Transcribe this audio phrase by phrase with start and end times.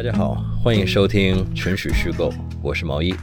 [0.00, 2.32] 大家好，欢迎收听纯属虚构，
[2.62, 3.14] 我是毛衣。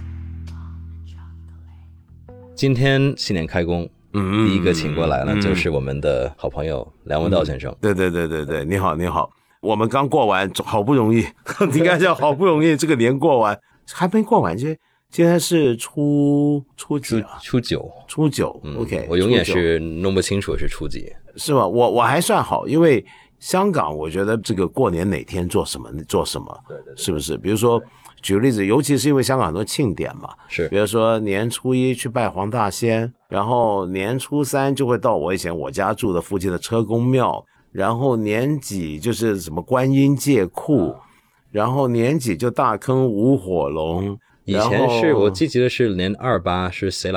[2.54, 7.76] 今天新年开工，嗯第一个请过来了嗯就是我们的好朋友梁文道先生。
[7.82, 9.28] 对对对对对，你好你好，
[9.60, 11.26] 我们刚过完，好不容易，
[11.74, 13.59] 应该叫好不容易 这个年过完，
[13.91, 14.78] 还没过完，今天
[15.09, 17.40] 今天是初初几初啊？
[17.41, 21.12] 初九初九、嗯 o k 我永远是弄不清楚是初几。
[21.38, 21.68] 是吧？
[21.68, 23.04] 我我还算好，因为
[23.40, 27.38] 香港，我觉得这个过年哪天做什么做什么，对对是不是？
[27.38, 27.82] 比如说
[28.22, 40.96] 举个例子，尤其是因为香港很多庆典嘛，是比如说年初一去拜黄大仙，然后年初三就会到我以前我家住的附近的车公庙，然后年几就是什么观音借库，
[41.52, 44.18] 然后年几就大坑舞火龙。
[44.46, 47.12] 以前是我记得是年二八是 s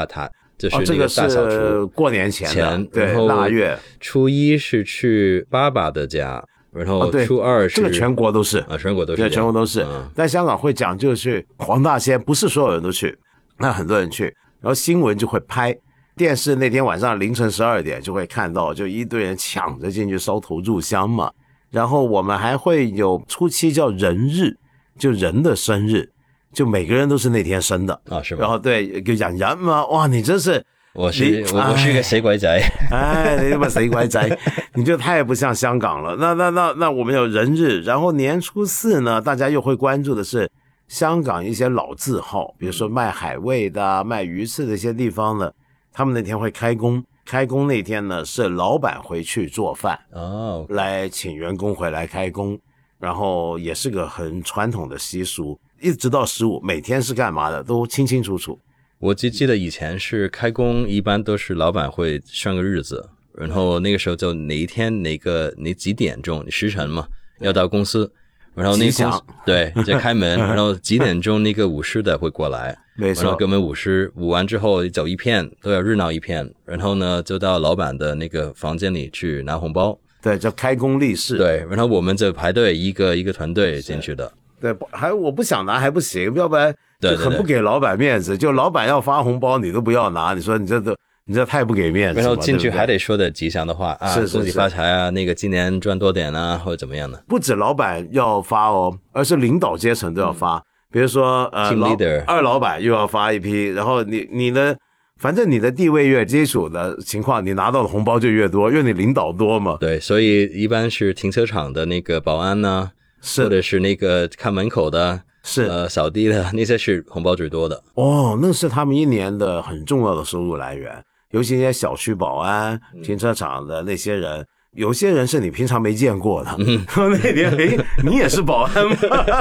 [0.67, 1.89] e 就是哦，这个是除。
[1.89, 8.59] 过年前对腊月，初一是去爸爸的家，然后初二是这个全国都是。
[8.69, 10.09] 啊，全国都是对，全国都是嗯。
[10.15, 13.19] 但香港会讲究去黄大仙，不是所有人都去，
[13.59, 14.25] 那很多人去，
[14.61, 15.77] 然后新闻就会拍。
[16.17, 21.31] 电视那天晚上凌晨十二点就会看到，就一堆人抢着进去烧头炷香嘛。
[21.71, 24.57] 然后我们还会有初七叫人日，
[24.99, 26.11] 就人的生日，
[26.53, 28.01] 就每个人都是那天生的。
[28.09, 28.43] 啊，是吧？
[28.43, 32.49] 然后对，就养人嘛，哇，你真是，我是我我是一个死鬼仔，
[32.91, 34.39] 哎，你他妈死鬼仔，
[34.75, 36.17] 你就太不像香港了。
[36.17, 40.51] 那那那那我们有人日，然后年初四呢，大家又会关注的是
[40.89, 45.51] 香港一些老字号，比如说卖海味的啊、卖鱼翅的一些地方呢，
[45.93, 47.03] 他们那天会开工。
[47.23, 52.59] 开工那天呢，是老板回去做饭，哦，来请员工回来开工，
[52.99, 58.59] 然后也是个很传统的习俗，一直到十五，每天是干嘛的都清清楚楚。
[58.99, 67.07] 我就记得以前是开工，一般都是老板会算个日子，然后那个时候就哪一天哪个哪几点钟时辰嘛，
[67.41, 68.13] 要到公司，
[68.55, 81.39] 然后那个公司对 就开门，然后几点钟那个舞狮的会过来，没错，然后给我们舞狮，舞完之后走一片都要热闹一片，然后呢就到老板的那个房间里去拿红包，对，叫开工立誓。
[81.39, 84.31] 对，然后我们就排队一个一个团队进去的，
[84.61, 88.37] 对，不还我不想拿还不行，要不然就很不给老板面子。
[88.37, 90.95] 就老板要发红包，你都不要拿，你说你这都
[91.25, 92.27] 你这太不给面子了。
[92.27, 97.23] 然后进去还得说点吉祥的话啊，恭喜发财啊，那个今年赚多点啊，或者怎么样的。
[97.27, 100.63] 不止老板要发哦，而是领导阶层都要发。
[100.93, 104.77] 比如说呃老二老板又要发一批，然后你你的
[105.19, 109.77] 反正你的地位越基础的情况，你拿到的红包就越多，因为你领导多嘛。
[109.79, 117.83] 对，所以一般是停车场的那个保安呢，或是者是那个看门口的，是呃，扫地的， 那些是红包最多的。
[117.95, 124.47] 哦，那是他们一年的很重要的收入来源，尤其那些小区保安、嗯停车场的那些人。
[124.75, 128.97] 有些人是你平常没见过的，嗯 那天诶，你也是保安吗？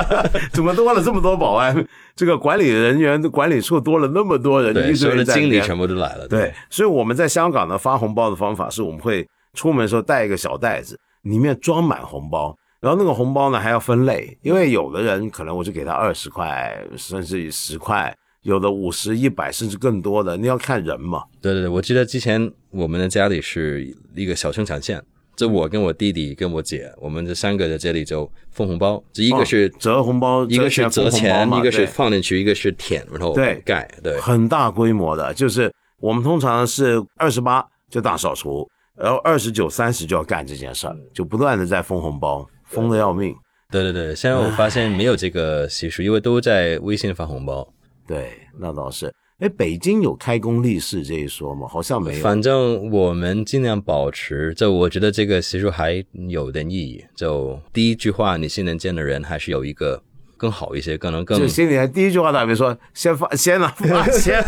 [0.52, 1.88] 怎么多了这么多保安？
[2.16, 6.28] 这个管理人员管理处多了那么多人，对，所有的经理全部都来了。
[6.28, 9.24] 对，所以我们在香港呢发红包的方法是我们会
[9.54, 21.24] 出门的时候带一个小袋子，里面装满红包，然后那个红包呢还要分类，因为有的人可能我就给他二十块，甚至十块，有的五十、一百，甚至更多的，你要看人嘛。
[21.42, 25.04] 对对对，我记得之前我们的家里是一个小生产线，
[25.36, 34.20] 这我跟我弟弟跟我姐，我们这三个在这里就分红包，这一个是、哦折红包，一个是折钱，嘛一个是放进去，一个是舔，然后对盖，对。
[34.20, 38.66] 很大规模的，就是我们通常是二十八就大扫除，
[38.96, 43.36] 然后二十九、三十就要干这件事儿，就不断的在封红包，封的要命。
[43.70, 47.68] 对对对，现在我发现没有这个习俗，因为都在微信发红包。
[48.08, 49.14] 对，那倒是。
[49.40, 51.66] 哎，北京有开工立誓这一说吗？
[51.68, 52.22] 好像没有。
[52.22, 57.02] 反正我们尽量保持，就我觉得这个习俗还有点意义。
[57.16, 60.02] 就第一句话，你新年见的人还是有一个
[60.36, 64.44] 更好一些，可能更就心里面第一句话打比说，先发先拿 发钱。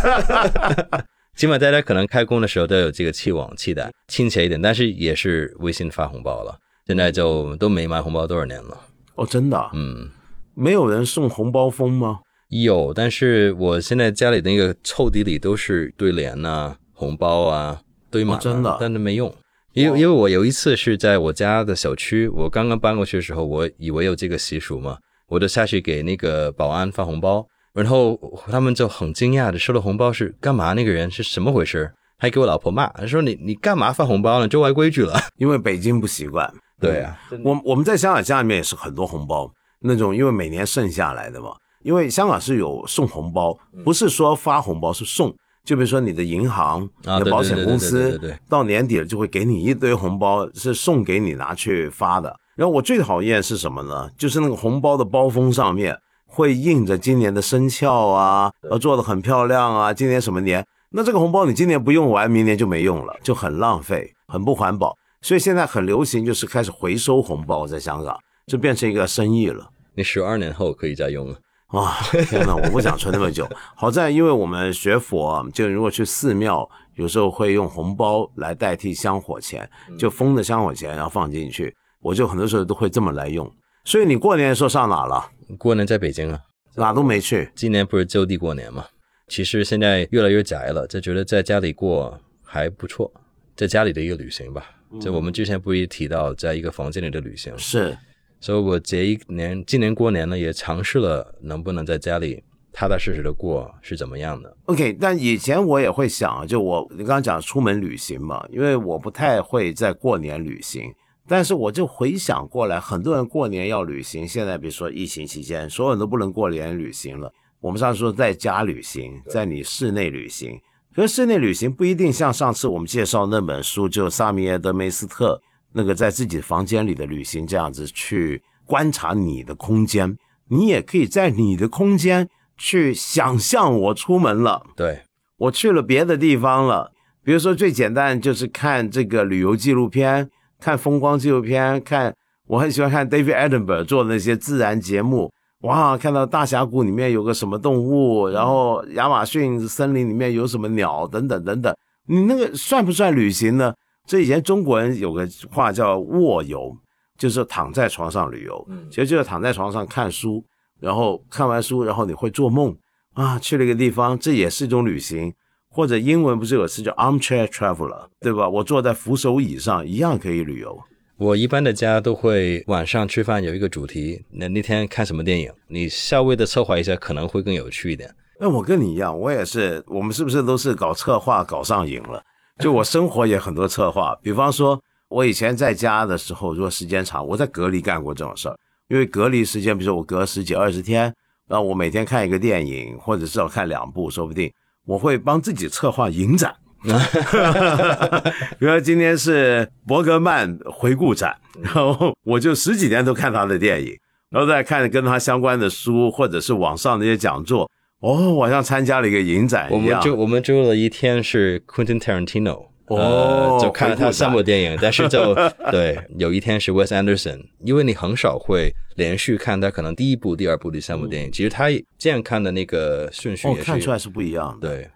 [1.38, 4.62] 起码大家可能开工的时候都有这个期望、期待，亲切一点。
[4.62, 6.58] 但是也是微信发红包了，
[6.92, 8.78] 现在就都没买红包多少年了。
[9.16, 10.10] 哦，真的啊，嗯，
[10.54, 12.20] 没有人送红包封吗？
[12.50, 17.80] 有，但是我现在家里那个抽屉里都是对联呐、红包啊，
[18.10, 19.34] 堆满了、哦真的但是没用。
[19.72, 24.98] 因为因为我有一次是在我家的小区，我刚刚搬过去的时候，我以为有这个习俗嘛，
[25.30, 28.20] 我就下去给那个保安发红包，然后
[28.52, 30.74] 他们就很惊讶的收了红包是干嘛？
[30.74, 31.90] 那个人是什么回事？
[32.18, 34.48] 还给我老婆骂，他说你你干嘛发红包呢？
[34.48, 35.18] 就歪规矩了。
[35.38, 36.54] 因为北京不习惯。
[36.82, 41.52] 对啊，我我们在香港家里面也是很多红包，那种因为每年剩下来的嘛。
[41.84, 45.34] 因为香港是有送红包，不是说发红包，是送。
[45.64, 52.36] 就比如说你的银行、啊你的保险公司对，到年底了就会给你一堆红包，是送给你拿去发的。
[52.56, 54.10] 然后我最讨厌是什么呢？
[54.18, 55.98] 就是那个红包的包封上面
[56.28, 60.64] 会印着今年的生肖啊，呃，做的很漂亮啊，今年什么年？
[60.92, 64.96] 那这个红包你今年不用完，明年就没用了，就很浪费，很不环保。
[65.22, 69.70] 所以现在很流行，就是开始回收红包，在香港就变成一个生意了。
[69.94, 71.38] 你十二年后可以再用了。
[71.74, 71.96] 哇，
[72.28, 72.54] 天哪！
[72.54, 73.48] 我不想存那么久。
[73.76, 81.74] 好在因为我们学佛，就如果去寺庙，有时候会用红包来代替香火钱，就封的香火钱，然后放进去。
[82.02, 83.50] 我就很多时候都会这么来用。
[83.86, 85.30] 所以你过年的时候上哪了？
[85.58, 86.40] 过年在北京啊，
[86.76, 87.50] 哪都没去。
[87.56, 88.86] 今年不是就地过年吗？
[89.30, 93.10] 其实现在越来越宅了，就觉得在家里过还不错，
[93.56, 94.66] 在家里的一个旅行吧。
[95.00, 97.98] 就我们之前不也提到，在一个房间里的旅行是。
[98.40, 102.44] 所以我这一年，今年过年呢，也尝试了能不能在家里
[102.74, 104.58] 踏踏实实的过是怎么样的。
[104.66, 110.92] OK，但以前我也会想，就我你刚刚讲出门旅行嘛，因为我不太会在过年旅行，
[111.28, 117.32] 但是我就回想过来，很多人过年要旅行，现在比如说疫情期间，所有人都不能过年旅行了。
[117.60, 120.60] 我们上次说在家旅行，在你室内旅行，
[120.94, 125.42] 可是室内旅行不一定像上次我们介绍那本书，就萨米耶德梅斯特。
[125.74, 130.18] 那个在自己房间里的旅行，这样子去观察你的空间，
[130.50, 132.28] 你也可以在你的空间
[132.58, 135.04] 去想象我出门了，对
[135.38, 136.92] 我去了别的地方了。
[137.24, 140.30] 比如说最简单就是看这个旅游纪录片，
[140.60, 142.14] 看风光纪录片，看
[142.48, 151.76] 我很喜欢看 David Attenborough 做的那些自然节目，哇，看到大峡谷里面有个什么动物，然后亚马逊森林里面有什么鸟，等等等等，
[152.08, 153.74] 你那个算不算旅行呢？
[154.08, 156.76] 这以前中国人有个话叫卧游，
[157.18, 160.44] 就是躺在床上旅游，其实就是躺在床上看书，
[160.80, 162.76] 然后看完书，然后你会做梦
[163.14, 165.34] 啊，去了一个地方，这也是一种旅行。
[165.74, 168.50] 或者英文不是有词叫 armchair traveler，对吧？
[168.50, 170.78] 我坐在扶手椅上一样可以旅游。
[171.22, 178.12] 我一般的家都会晚上吃饭有一个主题，那那天看什么电影，你稍微的策划一下，可能会更有趣一点。
[178.40, 182.24] 那我跟你一样，我也是，我们是不是都是搞策划搞上瘾了？
[182.58, 188.58] 就我生活也很多策划，比方说，我以前在家的时候，如果时间长，我在隔离干过这种事儿。
[188.88, 191.14] 因为隔离时间，比如说我隔十几二十天，
[191.48, 194.52] 然后我每天看一个电影，或者至少看两部，说不定
[194.88, 196.56] 我会帮自己策划影展。
[198.60, 203.96] 比如说今天是伯格曼回顾展，然后我就十几年都看他的电影，
[204.30, 207.70] 然后再看跟他相关的书，或者是网上那些讲座。
[208.00, 209.80] 哦，我像参加了一个影展一样。
[209.80, 214.80] 我们就我们周了一天是 Quentin Tarantino，哦，就看了他三部电影。
[214.82, 215.36] 但是就
[215.70, 221.32] 对，有一天是 Wes Anderson，因为你很少会连续看他可能第一部、第二部、第三部电影。
[221.32, 221.68] 其实他
[222.00, 224.68] 这样看的那个顺序也是看出来是不一样的。
[224.68, 224.90] 对，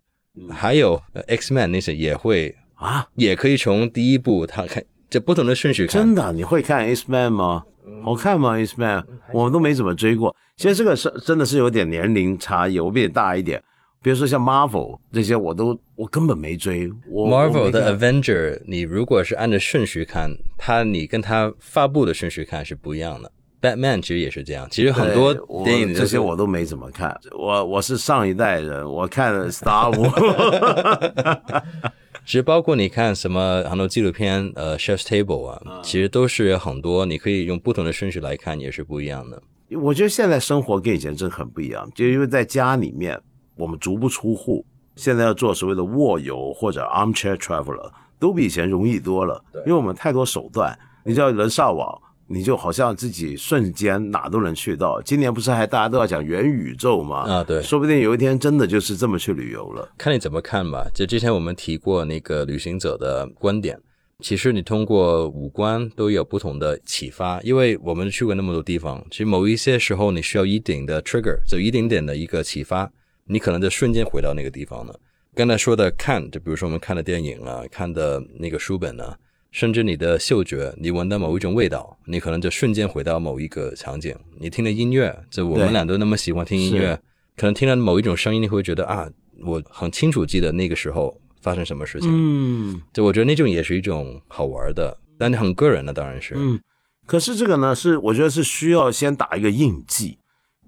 [0.49, 6.01] 还有 X Man 那些也会啊，也可以从第一部他看，这不同的顺序看。
[6.01, 7.63] 真的，你会看 X Man 吗？
[8.03, 10.35] 好看吗？X Man，我们都没怎么追过。
[10.57, 13.61] 其实这个是真的是有点年龄差异，我比你大一点。
[14.01, 16.87] 比如说像 Marvel 这些，我都我根本没追。
[17.11, 23.31] Marvel 的 Avenger，你如果是按照顺序看，它你跟它发布的顺序看是不一样的。
[23.61, 27.17] Batman 其实也是这样，其实很多电影这些我都没怎么看。
[27.31, 31.61] 我我是上一代人，我看 Star Wars。
[32.25, 39.41] 其实包括你看什么很多纪录片，呃，Chef's Table 啊，其实都是很多，你可以用不同的顺序来看，也是不一样的。
[39.79, 43.19] 我觉得现在生活跟以前真很不一样，就因为在家里面
[43.55, 44.65] 我们足不出户，
[44.95, 52.01] 现在要做所谓的卧游或者 armchair traveler 都比以前容易多了，因为我们太多手段，你知道人上网。
[52.27, 55.01] 你就好像自己瞬间哪都能去到。
[55.01, 57.19] 今年不是还大家都要讲元宇宙吗？
[57.19, 59.87] 啊，对，说不定有一天真的就是这么去旅游了。
[59.97, 60.87] 看你怎么看吧。
[60.93, 63.79] 就之前我们提过那个旅行者的观点，
[64.21, 67.39] 其实你通过五官都有不同的启发。
[67.41, 72.91] 因为我们去过那么多地方，其实某一些时候你需要一点的 trigger，就一点点的一个启发，
[73.25, 74.99] 你可能就瞬间回到那个地方了。
[75.35, 79.15] 刚才说的看，就比如说我们看的电影啊，看的那个书本啊。
[79.55, 84.13] 甚至你的嗅觉，你闻到某一种味道，你可能就瞬间回到某一个场景。
[84.37, 86.93] 你听的音乐，就我们俩都那么喜欢听音乐，
[87.37, 89.09] 可能听到某一种声音，你会觉得啊，
[89.45, 92.09] 我很清楚记得那个时候发生什么事情。
[92.11, 96.33] 嗯，就我觉得那种也是一种好玩的，但你很个人的，当然是。
[96.35, 96.59] 嗯，
[97.05, 100.17] 可是这个呢，是我觉得是需要先打一个印记。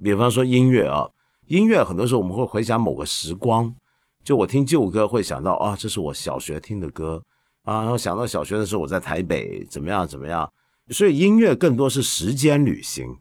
[0.02, 1.10] 比方说音乐啊，
[1.48, 3.76] 音乐很多时候我们会回想某个时光，
[4.24, 7.22] 就我听旧歌会想到啊，这是我小学听的歌。
[7.68, 10.50] 啊，然后想到小学的时候，我在台北怎么样怎么样，
[10.90, 13.14] 所以音乐更多是时间旅行，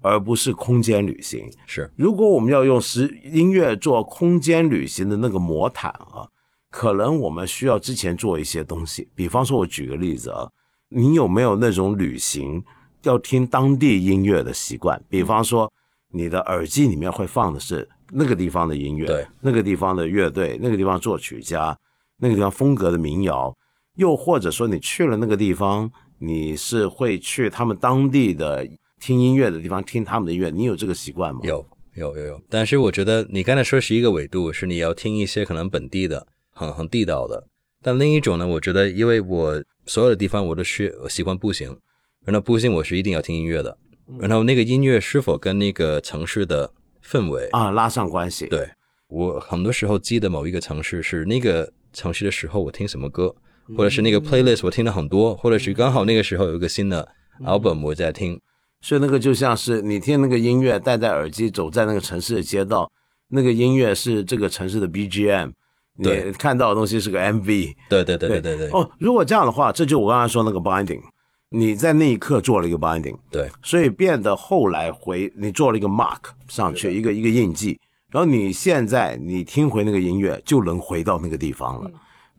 [0.00, 1.50] 而不是空间旅行。
[1.66, 6.26] 是，如果我们要用时音乐做空间旅行的那个魔毯啊，
[6.70, 9.06] 可能我们需要之前做一些东西。
[9.14, 10.48] 比方说，我举个例子啊，
[10.88, 12.64] 你有没有那种旅行
[13.02, 15.70] 要听当地音乐的习惯，比方说
[16.10, 21.76] 你的耳机里面会放的是那个地方的音乐，对，那个地方的乐队，那个地方作曲家，
[22.16, 23.54] 那个地方风格的民谣，
[24.00, 28.66] 又或者说你去了那个地方，你是会去他们当地的
[28.98, 31.40] 听音乐的地方听他们的音乐，你有这个习惯吗？
[31.44, 31.64] 有
[31.96, 37.46] 有有有，但是我觉得你刚才说是一个维度，是你要听一些可能本地的、很很地道的。
[37.82, 41.76] 但另一种呢，我觉得因为我所有的地方我都是喜欢步行，
[42.24, 43.76] 然后步行我是一定要听音乐的，
[44.18, 46.72] 然后那个音乐是否跟那个城市的
[47.04, 48.46] 氛围啊拉上关系？
[48.46, 48.66] 对
[49.08, 53.34] 我很多时候记得某一个城市是那个城市的时候，我听什么歌，
[53.76, 57.08] 或者是那个 playlist 我听了很多，或者是刚好那个时候有一个新的
[57.44, 58.40] album 我在听。
[58.82, 62.90] 所以那个就像是你听那个音乐，戴在耳机，走在那个城市的街道，
[63.28, 65.52] 那个音乐是这个城市的 BGM，
[65.98, 67.74] 你看到的东西是个 MV。
[67.90, 68.70] 对对对对对对。
[68.70, 71.02] 哦，如果这样的话，这就我刚才说那个 binding，
[71.50, 77.78] 你在那一刻做了一个 binding，对，所以变得后来回你做了一个 mark 上去，一个一个印记，
[78.10, 81.90] 然后你现在你听回那个音乐就能回到那个地方了。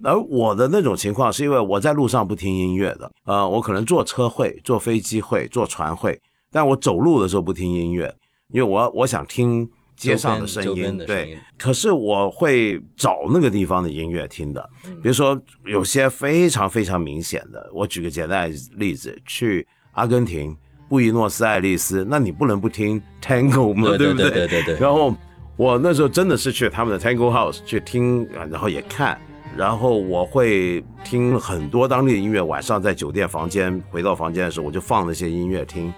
[0.04, 6.20] 而我的那种情况是因为我在路上不听音乐的，呃，我可能坐车会、坐飞机会、坐船会。
[6.52, 8.14] 但我走路的时候不听音乐，
[8.50, 11.38] 因为我我想听街上的声音，对。
[11.58, 14.70] 可是我会找那个地方的音乐听的，
[15.02, 20.54] 比如说有些非常非常明显的，我举个简单的例子，去阿根廷
[20.90, 24.30] 布宜诺斯艾利斯，那你不能不听 Tango 嘛，对不对？
[24.30, 24.76] 对对对。
[24.78, 25.16] 然后
[25.56, 29.18] 我那时候真的是去他们的 Tango House 去听，然后也看，
[29.58, 32.42] 然后我会听很多当地的音乐。
[32.42, 35.94] 晚上在酒店房间回到房间的时候，我就放那些音乐听。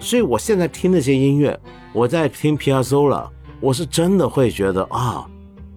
[0.00, 1.58] 所以我现在听那些音乐，
[1.92, 3.28] 我在听 piazzola
[3.60, 5.26] 我是真的会觉得啊，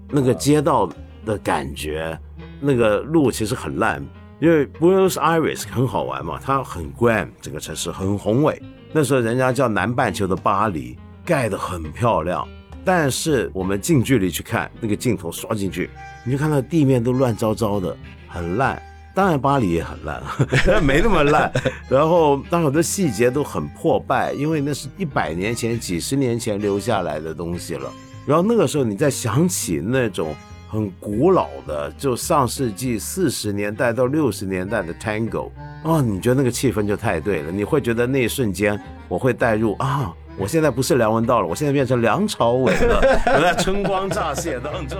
[0.09, 0.87] 那个街道
[1.25, 2.17] 的感觉，
[2.59, 4.05] 那个路其实很烂，
[4.39, 8.61] 因为 Buenos Aires 很好玩嘛，它很 grand，整个城市很宏伟。
[8.93, 12.47] 那时候人家叫南半球的巴黎，盖得很漂亮。
[12.83, 15.89] 但是我们近距离去看，那个镜头刷进去，
[16.23, 17.95] 你就看到地面都乱糟糟的，
[18.27, 18.81] 很烂。
[19.13, 20.23] 当然，巴黎也很烂，
[20.81, 21.51] 没那么烂。
[21.89, 27.91] 然后，当很多细节都很破败，因为那是一百年前、几十年前留下来的东西了。
[28.25, 30.33] 然后那个时候，你再想起那种
[30.69, 35.51] 很古老的，就上世纪四十年代到六十年代的 Tango，
[35.83, 37.51] 哦，你觉得那个气氛就太对了。
[37.51, 43.01] 你会觉得那一瞬间，我会带入啊，我现在不是梁文道了，我现在变成梁朝伟了，
[43.35, 44.99] 我在春光乍泄当中。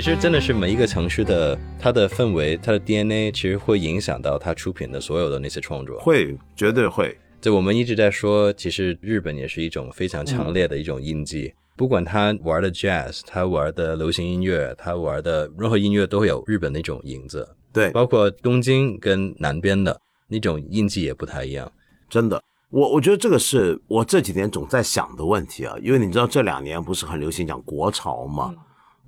[0.00, 5.98] 其实真的是每一个城市的它的氛围、它的 DNA，其实会影响到它出品的所有的那些创作。
[5.98, 7.18] 会，绝对会。
[7.40, 11.52] 就我们一直在说，其实日本也是一种非常强烈的一种印记。
[11.74, 17.56] 不管他玩的 jazz，他玩的流行音乐，他玩的任何音乐都会有日本那种影子。
[17.72, 21.68] 对，包括东京跟南边的那种印记也不太一样。
[22.08, 22.40] 真的，
[22.70, 28.54] 我我觉得这个是我这几年总在想的问题啊，因为你知道这两年不是很流行讲国潮嘛。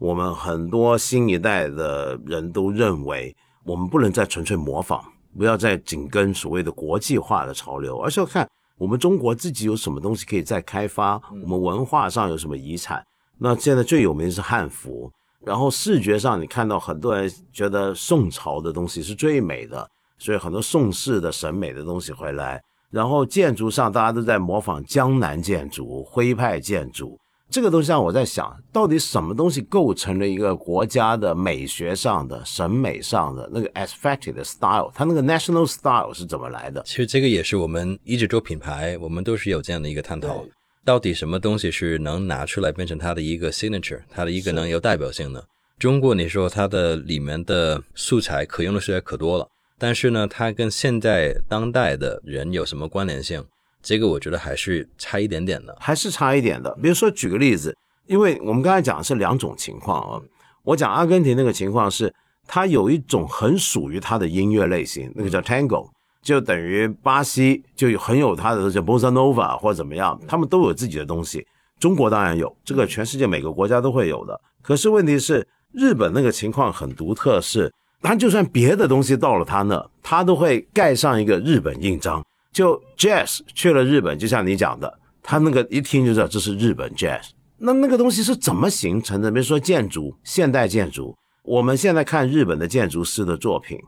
[0.00, 5.04] 我们很多新一代的人都认为，我们不能再纯粹模仿，
[5.37, 13.04] 不要再紧跟所谓的国际化的潮流，而是要看我们中国自己有什么东西可以再开发，我们文化上有什么遗产。
[13.37, 15.12] 那现在最有名的是汉服，
[15.45, 22.59] 然后视觉上你看到很多人觉得宋朝的东西是最美的，所以很多宋式的审美的东西回来。
[22.90, 27.21] 然后建筑上大家都在模仿江南建筑、徽派建筑。
[27.50, 34.90] 这个东西让我在想，到底什么东西构成了一个国家的美学上的、审美上的那个 aesthetic 的 style？
[34.95, 36.80] 它那个 national style 是怎么来的？
[36.85, 40.45] 其实这个也是我们一直做品牌，我们都是有这样的一个探讨：
[40.85, 45.45] 到底什么东西是能拿出来变成它的一个 signature，它的一个能有代表性的？
[45.76, 53.45] 中国，你说它的里面的素材可用的素材可多了，但是呢，它跟现在当代的人有什么关联性？
[53.83, 56.71] 这个我觉得还是差一点点的，还是差一点的。
[56.83, 60.21] 比如说，举个例子，因为我们刚才讲的是两种情况啊。
[60.63, 62.13] 我讲阿根廷那个情况是，
[62.47, 65.89] 它有一种很属于它的音乐类型，那个叫 Tango，
[66.23, 71.47] 就等于巴西就很有它的叫 Bossa Nova 或者怎么样，他们都有自己的东西。
[71.79, 74.39] 中国当然有，这个全世界每个国家都会有的。
[74.61, 77.73] 可是问题是，日本那个情况很独特，是
[78.03, 82.23] 它就算别的东西到了它那，它都会盖上一个日本印章。
[82.52, 87.30] 就 jazz 去了日本，就像你讲的，他那个一听就知道这是日本 jazz。
[87.59, 89.30] 那那个东西是怎么形成的？
[89.30, 91.14] 比如说建筑，现代建筑，
[91.45, 93.78] 我们现在看日本的建筑师的作品，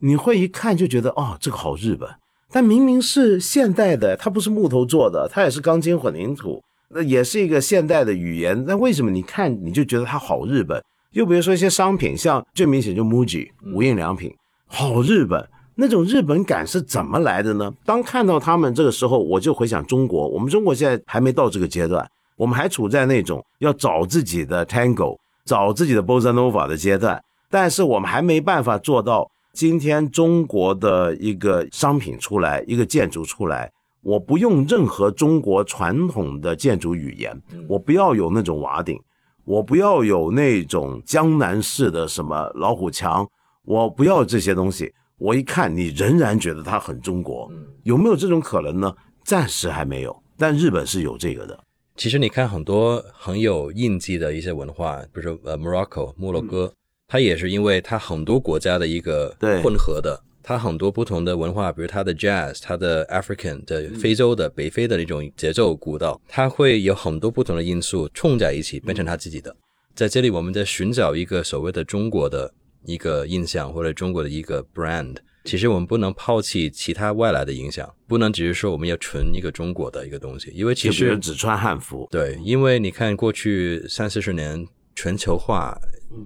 [0.00, 2.08] 你会一看就觉得哦，这个好日本。
[2.50, 8.64] 但明明是现代的，它不是木头做的，它也是钢筋混凝土，那也是一个现代的语言。
[8.66, 10.82] 那为什么你看你就觉得它好日本？
[11.12, 14.34] 又比如说一些商品，像最明显就 MUJI 无印良品。
[14.66, 15.48] 好日本。
[15.74, 17.72] 那种日本感是怎么来的呢？
[17.84, 20.28] 当看到他们这个时候，我就回想中国。
[20.28, 27.22] 我们中国现在还没到这个阶段，我们还处在那种要找自己的 tango、找自己的 bossa nova 的阶段。
[27.50, 33.70] 但是我们还没办法做到今天中国的一个商品出来，一个建筑出来，
[34.02, 38.98] 我不用任何中国传统的建筑语言，我不要有那种瓦顶，
[39.44, 43.26] 我不要有那种江南式的什么老虎墙，
[43.64, 44.92] 我不要这些东西。
[45.22, 47.48] 我一看，你仍然觉得它很中国，
[47.84, 48.92] 有没有这种可能呢？
[49.22, 51.56] 暂时还没有，但日本是有这个的。
[51.94, 56.72] 其实你看很多很有印记的一些文化，比如说呃，Morocco 摩洛哥，
[57.06, 69.54] 它也是因为它很多国家的一个混合的，它很多不同的文化，比如它的 Jazz，它的 African 的非洲的北非的那种节奏鼓道，它会有很多不同的因素冲在一起，变成它自己的。
[69.94, 72.52] 在这里，我们在寻找一个所谓的中国的。
[72.84, 82.08] 一个印象或者中国的一个 brand，其实我们不能抛弃其他外来的影响，不能只是说我们要纯一个中国的一个东西，因为其实只穿汉服。
[82.10, 85.76] 对，因为你看过去三四十年全球化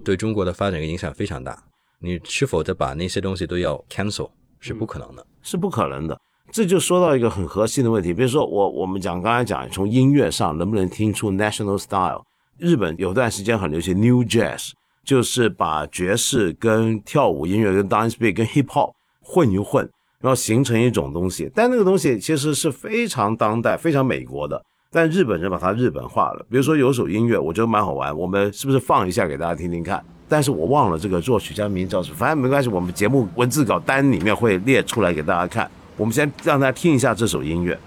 [0.05, 1.63] 对中国的发展影响非常大，
[2.01, 6.19] 你是否再把那些东西都要 cancel 是不可能的，是不可能的。
[6.53, 12.23] 这就说到一个很核心的问题，比如说我我们讲刚才讲从音乐上能不能听出 national style，
[12.59, 14.71] 日本有段时间很流行 new jazz。
[15.07, 19.89] 就是把爵士跟跳舞音乐、跟 dance beat、跟 hip hop 混一混，
[20.21, 21.49] 然后形成一种东西。
[21.55, 24.61] 但那个东西其实是非常当代、非常美国的。
[24.91, 26.45] 但日本人把它日本化了。
[26.51, 30.03] 比如说有首音乐，我觉得蛮好玩，我们是不是放一下给大家听听看？
[30.29, 35.71] 但是我忘了这个作曲家名叫什么，反正没关系，我们节目文字稿单里面会列出来给大家看。
[35.97, 37.79] 我们先让大家听一下这首音乐。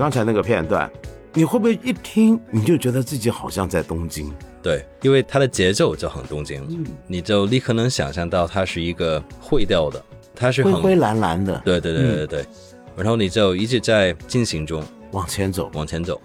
[0.00, 0.90] 刚才那个片段，
[1.34, 4.32] 你会不会一听你就觉得自己好像在东京？
[4.62, 6.66] 对，因为它的节奏就很东京，
[7.06, 10.02] 你就立刻能想象到它是一个会调的，
[10.34, 11.60] 它是灰灰蓝蓝的。
[11.66, 12.46] 对对对对对，
[12.96, 16.18] 然后你就一直在进行中往前走，往前走，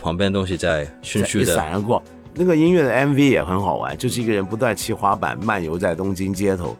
[0.00, 2.00] 旁边东西在迅速的闪而过。
[2.32, 6.76] 那个音乐的 MV 也很好玩，就是一个人不断骑滑板漫游在东京街头。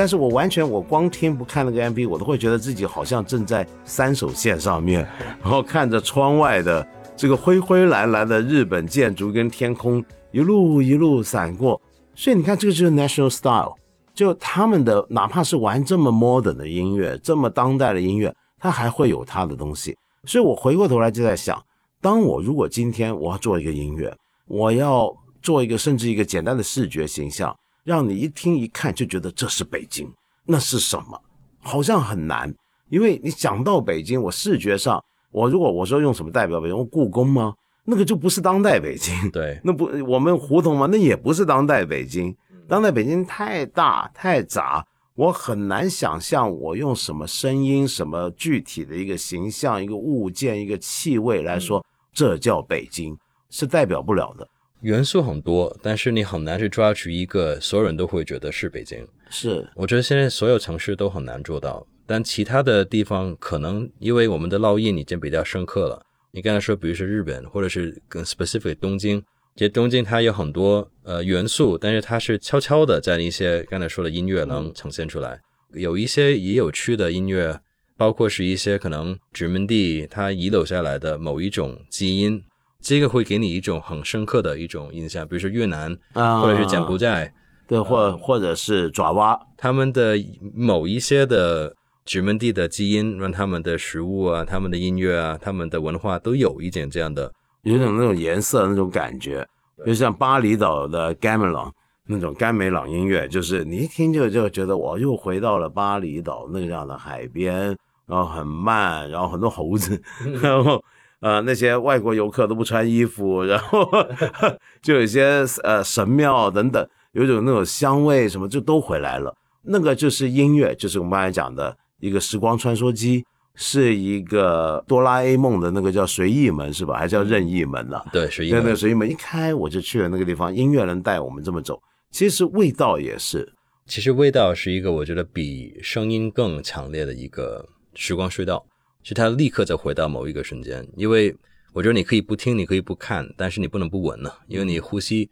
[0.00, 5.06] 但是我完全，我光听不看那个 MV，我都会觉得自己好像正在三手线上面，
[5.44, 11.78] 然后看着窗外的这个灰灰蓝蓝的日本建筑跟天空一路一路闪过。
[12.14, 13.74] 所以你看，这个就是 national style，
[14.14, 19.94] 就他们的哪怕是玩这么 modern 的音乐，这么当代的音乐，它还会有它的东西。
[20.24, 21.62] 所以我回过头来就在想，
[22.00, 24.10] 当我如果今天我要做一个音乐，
[24.46, 27.54] 我要做一个甚至一个简单的视觉形象。
[27.90, 30.08] 让你一听一看就觉得这是北京，
[30.46, 31.20] 那是什么？
[31.60, 32.54] 好像很难，
[32.88, 37.52] 因为你讲到北京，我视觉上，我如果我说用什么代表北京，用故宫吗？
[37.84, 39.28] 那个就不是当代北京。
[39.32, 40.86] 对， 那不我们胡同吗？
[40.88, 42.32] 那也不是当代北京。
[42.68, 53.18] 当代北京太大太杂，我很难想象我用什么声音、什么具体的一个形象、一个物件、一个气味来说，这叫北京，
[53.50, 54.46] 是代表不了的。
[54.82, 59.06] 元素很多，但是你很难去抓取一个所有人都会觉得是北京。
[59.28, 66.02] 是，我觉得现在所有城市都很难做到，但其他的地方可能因为我们的烙印已经比较深刻了。
[66.32, 69.22] 你刚才说，比如说日本，或者是更 specific 东京，
[69.56, 75.40] 其实东京它有很多呃元素，但是它是悄悄的在一些刚才说的音乐能呈现出来。
[75.74, 77.60] 有一些也有趣的音乐，
[77.96, 82.42] 包括是一些可能殖民地它遗留下来的某一种基因。
[82.80, 87.30] 这个会给你一种很深刻的一种印象，比如说越南啊，或者是柬埔寨，
[87.68, 90.16] 对，或或者是爪哇，他们的
[90.54, 91.74] 某一些的
[92.06, 97.30] 殖民地的基因，让他们的食物啊、他们的音乐啊、他们的文化都有一点这样的，
[97.62, 99.46] 有种那种颜色那种感觉，
[99.84, 101.70] 就像巴厘岛的甘美朗
[102.06, 110.02] 那种甘美朗音乐，就是你一听就就觉得我又回到了巴厘岛那样的海边，然后很慢，然后很多猴子，
[110.42, 110.82] 然后。
[111.20, 113.88] 呃，那些外国游客都不穿衣服，然后
[114.82, 119.34] 就有些呃神庙等等，有种那种香味什么就都回来了。
[119.62, 123.22] 那个就是音乐，就是我们刚才讲的一个时光穿梭机，
[123.54, 126.96] 是一个哆啦 A 梦的那个叫随意门是吧？
[126.96, 128.00] 还是叫任意门呢？
[128.10, 128.62] 对，随意门。
[128.62, 130.54] 那个随意门一开，我就去了那个地方。
[130.54, 131.78] 音乐能带我们这么走，
[132.10, 133.46] 其实味道也是。
[133.86, 138.64] 其实味道是一个我觉得比声音更强烈的一个时光隧道，
[139.02, 140.86] 是它立刻就回到某一个瞬间。
[140.96, 141.34] 因为
[141.72, 145.30] 我觉得你可以不听，你可以不看，但是你不能不闻呢，因为你呼吸。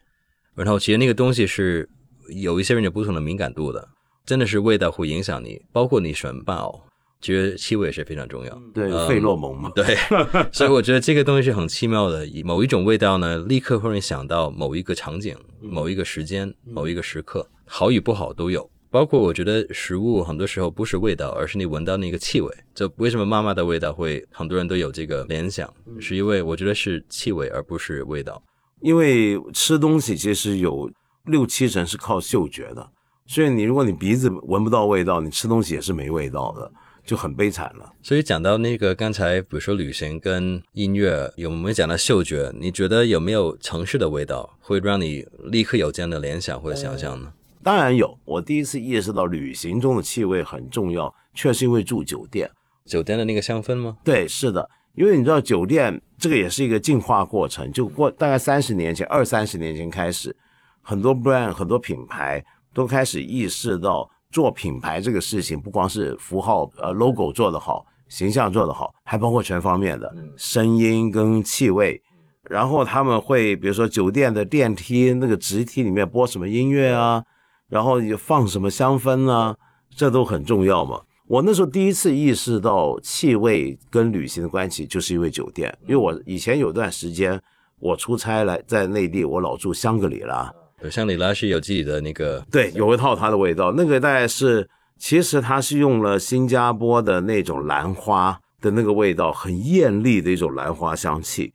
[0.54, 1.88] 然后其实那个东西是
[2.28, 3.88] 有一些人有不同的敏感度的，
[4.26, 6.82] 真的是味道会影响你，包括你选伴偶。
[7.20, 9.96] 其实气味也是非常重要，对，费洛蒙嘛，对，
[10.54, 12.24] 所以我觉得这个东西是很奇妙的。
[12.44, 18.70] 某一种味道呢，立刻会让你想到某一个场景、某一个时间、某一个时刻，好与不好都有。
[18.90, 22.52] 包括我觉得食物很多时候不是味道，而是你闻到那个气味。
[22.74, 28.42] 就为什么妈妈的味道会很多人都有这个联想，是因为我觉得是气味而不是味道。
[28.80, 30.90] 因为吃东西其实有
[31.24, 32.88] 六七成是靠嗅觉的，
[33.26, 36.70] 所以你如果你鼻子闻不到味道，你吃东西也是没味道的。
[37.04, 37.90] 就很悲惨了。
[38.02, 42.52] 所以讲到那个刚才，比如说旅行跟音乐，有没有讲到嗅觉？
[42.60, 47.32] 你觉得有没有城市的味道会让你立刻有这样的联想或者想象呢？
[47.62, 48.18] 当然有。
[48.24, 52.50] 我第一次意识到旅行中的气味很重要，确实因为住酒店，
[52.84, 53.96] 酒店的那个香氛吗？
[54.04, 54.68] 对，是的。
[54.94, 60.36] 因为你知道酒店这个也是一个进化过程，就过大概三十年前，二三十年前开始，
[60.82, 64.10] 很多 brand 很多品牌都开始意识到。
[64.30, 71.98] 做品牌这个事情，不光是符号呃 logo 做得好，形象做得好，还包括全方面的声音跟气味。
[72.42, 77.24] 然后他们会比如说酒店的电梯那个直梯里面播什么音乐啊，
[77.68, 79.56] 然后你放什么香氛啊，
[79.94, 81.00] 这都很重要嘛。
[81.26, 85.76] 我那时候第一次意识到气味跟旅行的关系，就是因为酒店。
[85.82, 87.38] 因为我以前有段时间
[87.78, 90.50] 我出差来在内地，我老住香格里拉。
[90.90, 93.72] 香格里拉是有自己的那个，对，有一套它的味道。
[93.76, 101.52] 那个大概是，其实它是用了新加坡的那种兰花的那个味道，很艳丽的一种兰花香气，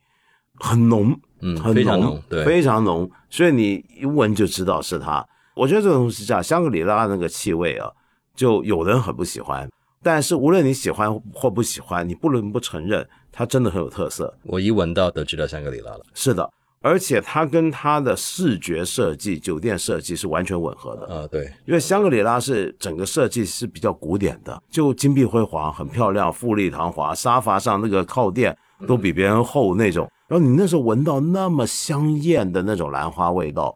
[0.60, 3.10] 很浓，嗯，很浓，对，非常浓。
[3.28, 5.26] 所以你一闻就知道是它。
[5.54, 7.90] 我觉得这个东西这样，香格里拉那个气味啊，
[8.34, 9.68] 就有人很不喜欢。
[10.02, 14.36] 但是无论你喜欢或不喜欢，你不能不承认它真的很有特色。
[14.42, 16.00] 我一闻到都知道香格里拉了。
[16.12, 16.50] 是的。
[16.82, 28.54] 而且它跟它的视觉设计、酒店设计是完全吻合的啊，对，因为香格里拉是整个设计是比较古典的，就金碧辉煌、很漂亮、富丽堂皇，沙发上那个靠垫
[28.86, 30.06] 都比别人厚那种。
[30.28, 33.74] 然后你那时候闻到那么香艳的那种兰花味道，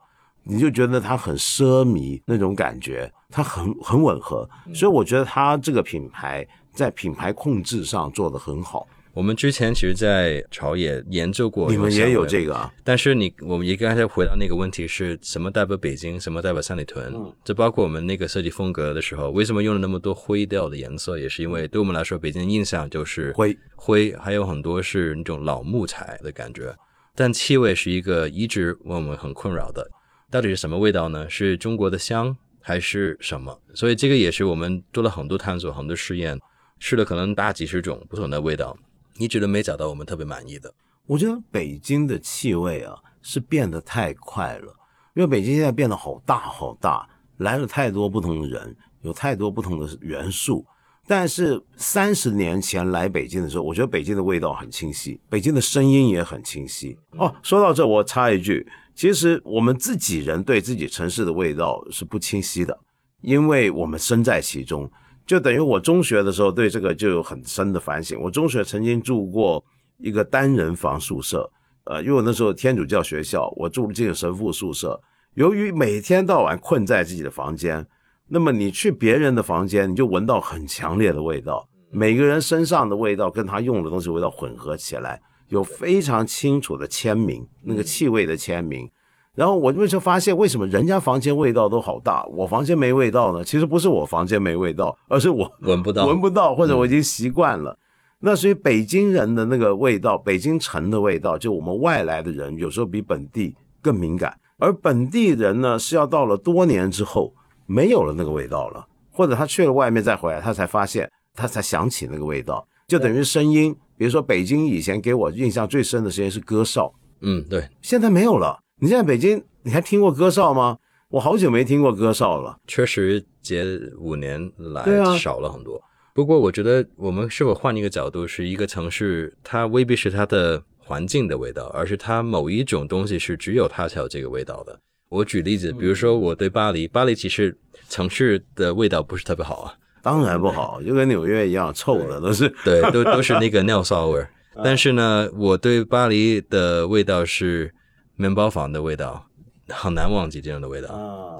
[0.49, 4.49] 你就觉得它很奢靡那种感觉，它很很吻合。
[4.75, 8.89] 所以我觉得它这个品牌在品牌控制上做得很好。
[9.15, 12.73] 我们之前其实，在朝野研究过，你们也有这个啊。
[12.85, 17.13] 但是你，我们也刚才回答那个问题是什么代表北京，什么代表三里屯？
[17.43, 21.19] 这包括我们那个设计风格的时候，为什么用了那么多灰调的颜色？
[21.19, 26.73] 也是因为对我们来说，北京的印象就是灰灰，还有很多是那种老木材的感觉。
[27.17, 29.85] 但气味是一个一直为我们很困扰的，
[30.31, 31.29] 到底是什么味道呢？
[31.29, 33.59] 是中国的香还是什么？
[33.75, 36.39] 所以这个也是我们做了很多探索，很多试验，
[36.79, 38.77] 试了可能大几十种不同的味道。
[39.17, 40.73] 你觉得没找到我们特别满意的？
[41.07, 44.77] 我觉得北京的气味啊是变得太快了，
[45.15, 50.67] 因为北京现在变得好大好大，来了太多不同的人，有太多不同的元素。
[51.09, 56.99] 但是三十年前来北京的时候，我觉得北京的味道很清晰，北京的声音也很清晰。
[57.13, 62.79] 哦，说到这，我插一句，其实我们自己人对自己城市的味道是不清晰的，
[63.23, 64.89] 因为我们身在其中。
[65.27, 68.19] 就等于我中学的时候对这个就有很深的反省。
[68.21, 69.63] 我中学曾经住过
[69.99, 71.51] 一个单人房宿舍，
[71.85, 74.99] 呃，因为我那时候天主教学校，我住进神父宿舍。
[75.35, 77.87] 由于每天到晚困在自己的房间，
[78.29, 88.89] 那么你去别人的房间，你就闻到很强烈的味道，每个人身上的味道跟他用的东西味道混合起来，有非常清楚的签名，那个气味的签名。
[89.35, 93.45] 然后我就发现，为什么人家房间味道都好大，我房间没味道呢？
[93.45, 97.79] 其实不是我房间没味道，而是我闻不到，闻不到，或者我已经习惯了。
[98.21, 107.33] 那所以北京人的那个味道，北京城的味道，就我们外来的人有时候比本地更敏感，而本地人呢是要到了多年之后
[107.69, 113.77] 没有了那个味道了，或者他去了外面再回来，他才发现，他才想起那个味道，就等于声音。
[113.97, 118.59] 比如说北京以前给我印象最深的声音是歌哨，嗯，对，现在没有了。
[118.81, 120.79] 你现在北京，你还听过歌哨吗？
[121.11, 122.59] 我好久没听过歌哨了。
[122.67, 123.65] 确实，这
[123.99, 124.85] 五年来
[125.19, 125.83] 少了很多。
[126.15, 134.79] 不过，我觉得我们是否换一个角度，是一个城市，它未必是它的环境的味道，而是它某一种东西是只有它才有这个味道的。
[135.09, 137.57] 我举例子，比如说我对巴黎，巴黎其实
[137.89, 144.27] 城市的味道不是特别好啊，当然不好，就跟纽约一样，臭的都是，对，都都是那个 尿骚味。
[144.65, 147.75] 但是呢，我对巴黎的味道是。
[148.21, 149.29] 面包房的味道，
[149.69, 151.39] 很难忘记这样的味道啊！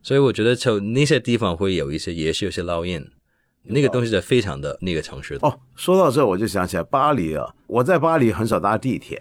[0.00, 3.04] 所以我觉得就那些地方会有一些，也是有些烙印。
[3.64, 5.48] 那个东西是非常的那个城市的。
[5.48, 9.20] 哦，说到这我就想起来巴黎啊，我在巴黎很少搭地铁，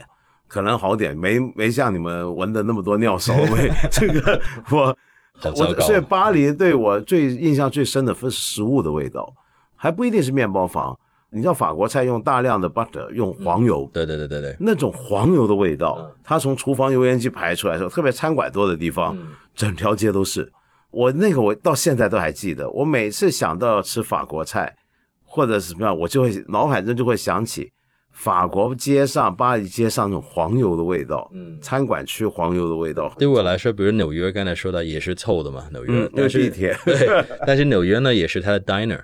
[0.50, 3.72] 可能好点，没没像你们闻的那么多尿骚 味。
[3.90, 4.98] 这个我
[5.56, 9.34] 我所以巴黎对我最印象最深的是食物的味道，
[9.76, 11.00] 还不一定是面包房。
[11.32, 19.16] 你知道法国菜用大量的 butter，用黄油，对对对对对，那种黄油的味道，它从厨房油烟机排出来的时候，特别餐馆多的地方，
[19.54, 20.52] 整条街都是。
[20.90, 24.76] 我那个我到现在都还记得，我每次想到要吃法国菜
[25.24, 27.72] 或者是什么样，我就会脑海中就会想起
[28.20, 39.00] 法国街上、巴黎街上那种黄油的味道，嗯，餐馆区黄油的味道，对我来说，比如纽约刚才说的也是臭的嘛，纽约，嗯，因为但是地铁， 对，但是纽约呢也是它的 diner，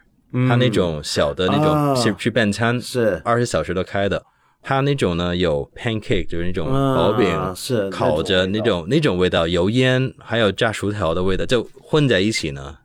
[0.50, 4.22] 它那种小的那啊种是去便餐，是二十小时都开的。
[4.62, 12.76] 它那种呢有 pancake，就是那种嗯薄饼，是烤着那种那种味道，油烟还有炸薯条的味道，就混在一起呢。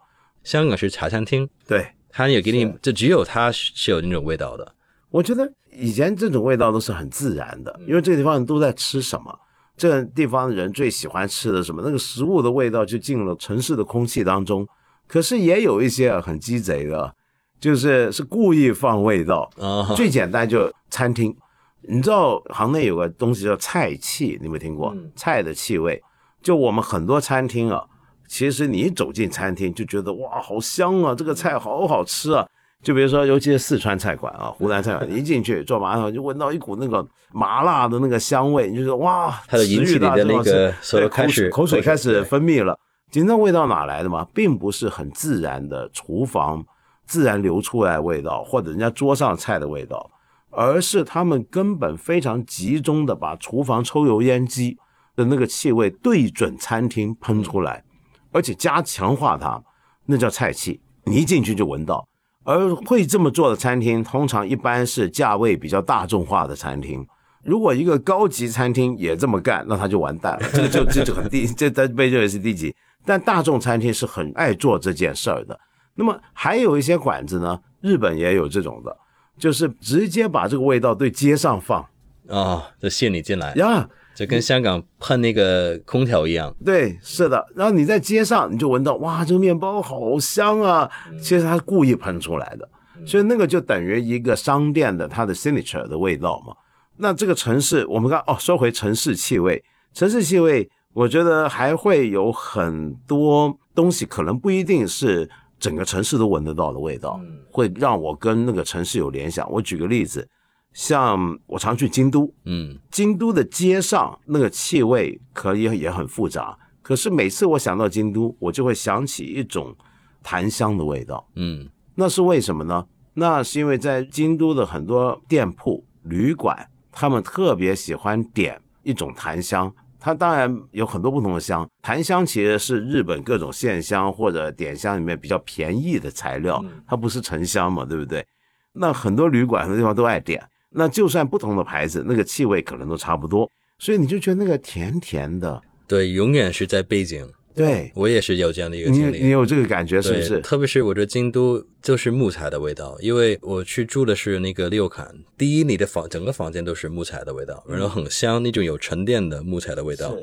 [0.44, 1.84] 香港是茶餐厅，对。
[2.12, 4.74] 它也给你，就只有它是是有那种味道的。
[5.10, 9.38] 我觉得以前这种味道都是很自然的，因为这个地方人都在吃什么，
[9.76, 14.66] 这个地方人最喜欢吃的什么，那个食物的味道就进了城市的空气当中。
[15.06, 17.14] 可是也有一些啊很鸡贼的，
[17.58, 19.50] 就是是故意放味道。
[19.58, 21.36] 啊，最简单就餐厅，
[21.82, 24.94] 你知道行内有个东西叫菜气，你有没有听过？
[25.16, 26.02] 菜的气味，
[26.42, 27.84] 就我们很多餐厅啊，
[28.28, 32.46] 其实你一走进餐厅就觉得哇，好香啊，这个菜好好吃啊。
[32.82, 42.78] 就比如说，尤其是四川菜馆啊，湖南菜馆， 一进去做麻辣就闻到一股那个麻辣的那个香味，你就说哇，它的引起你的那个所有开始口水口水开始分泌了。
[43.10, 44.26] 紧张味道哪来的嘛？
[44.32, 46.64] 并不是很自然的厨房
[47.06, 50.10] 自然流出来的味道，或者人家桌上菜的味道，
[50.50, 54.78] 而是他们根本非常集中的把厨房抽油烟机
[55.16, 57.84] 的那个气味对准餐厅喷出来，
[58.32, 59.60] 而且加强化它，
[60.06, 62.06] 那叫菜气，你一进去就闻到。
[62.44, 67.06] 而会这么做的餐厅，通常一般是价位比较大众化的餐厅。
[67.42, 70.48] 如果一个高级餐厅也这么干，那他就完蛋了。
[70.52, 72.74] 这个就这就很低，这他被认为是低级。
[73.04, 75.58] 但大众餐厅是很爱做这件事儿的。
[75.94, 78.96] 那么还有一些馆子呢，日本也有这种的，
[79.38, 81.86] 就是直接把这个味道对街上放
[82.28, 83.88] 啊，就吸你进来，呀。
[84.20, 86.54] 就跟香港喷那个空调一样。
[86.62, 87.42] 对，是的。
[87.54, 90.90] 然后你在街上，你就闻到哇，这个面包好香啊！
[91.22, 92.68] 其实它是故意喷出来的，
[93.06, 96.54] 所以那个就等于一个商店的它的 signature 的味道嘛。
[96.98, 105.26] 那这个城市，我们刚哦，说回城市气味，城市气味，我觉得还会有很多东西，可能不一定是
[105.58, 107.18] 整个城市都闻得到的味道，
[107.50, 109.50] 会让我跟那个城市有联想。
[109.50, 110.28] 我举个例子，
[110.72, 119.74] 像我常去京都，嗯，京都的街上那个气味可以也很复杂，可是每次我想到京都，我就会想起一种
[120.22, 121.26] 檀香的味道。
[121.34, 122.86] 嗯，那是为什么呢？
[123.14, 129.72] 那是因为在京都的很多店铺、旅馆，他们特别喜欢点一种檀香。
[130.02, 138.26] 它当然有很多不同的香，檀香其实是日本各种线香或者点香里面比较便宜的材料，它不是沉香嘛，对不对？
[138.72, 147.28] 那很多旅馆很多地方都爱点，那就算不同的牌子，那个气味可能都差不多，所以你就觉得那个甜甜的，对，永远是在背景。
[147.52, 149.18] 对我也是有这样的一个经历。
[149.20, 150.40] 你有这个感觉是不，是？
[150.40, 160.16] 特别是我觉得京都就是木材的味道，因为我去住的是那个六坎，第一，你的房整个房间都是木材的味道，然后很香，那种有沉淀的木材的味道。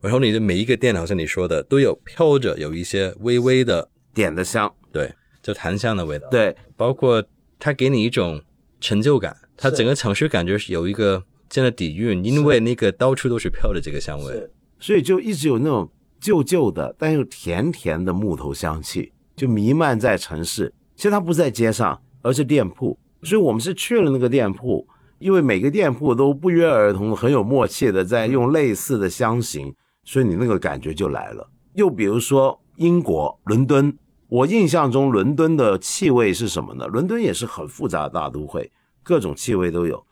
[0.00, 7.24] 然后你的每一个店，好像你说的，都有飘着有一些微微的，点的香，对，就檀香的味道。，对，包括
[7.60, 8.42] 它给你一种
[8.80, 14.50] 成就感，它整个城市感觉是有一个这样的底蕴，因为那个到处都是飘的这个香味。
[14.80, 15.88] 所以就一直有那种
[16.20, 20.74] 旧旧的但又甜甜的木头香气，就弥漫在城市。
[20.96, 22.98] 其实它不在街上，而是店铺。
[23.22, 24.84] 所以我们是去了那个店铺，
[25.20, 29.72] 因为每个店铺都不约而同、很有默契的在用类似的香型，
[30.02, 31.48] 所以你那个感觉就来了。
[31.74, 33.96] 又比如说英国伦敦，
[34.28, 36.88] 我印象中伦敦的气味是什么呢？
[36.88, 38.68] 伦敦也是很复杂的大都会，
[39.02, 40.04] 各种气味都有。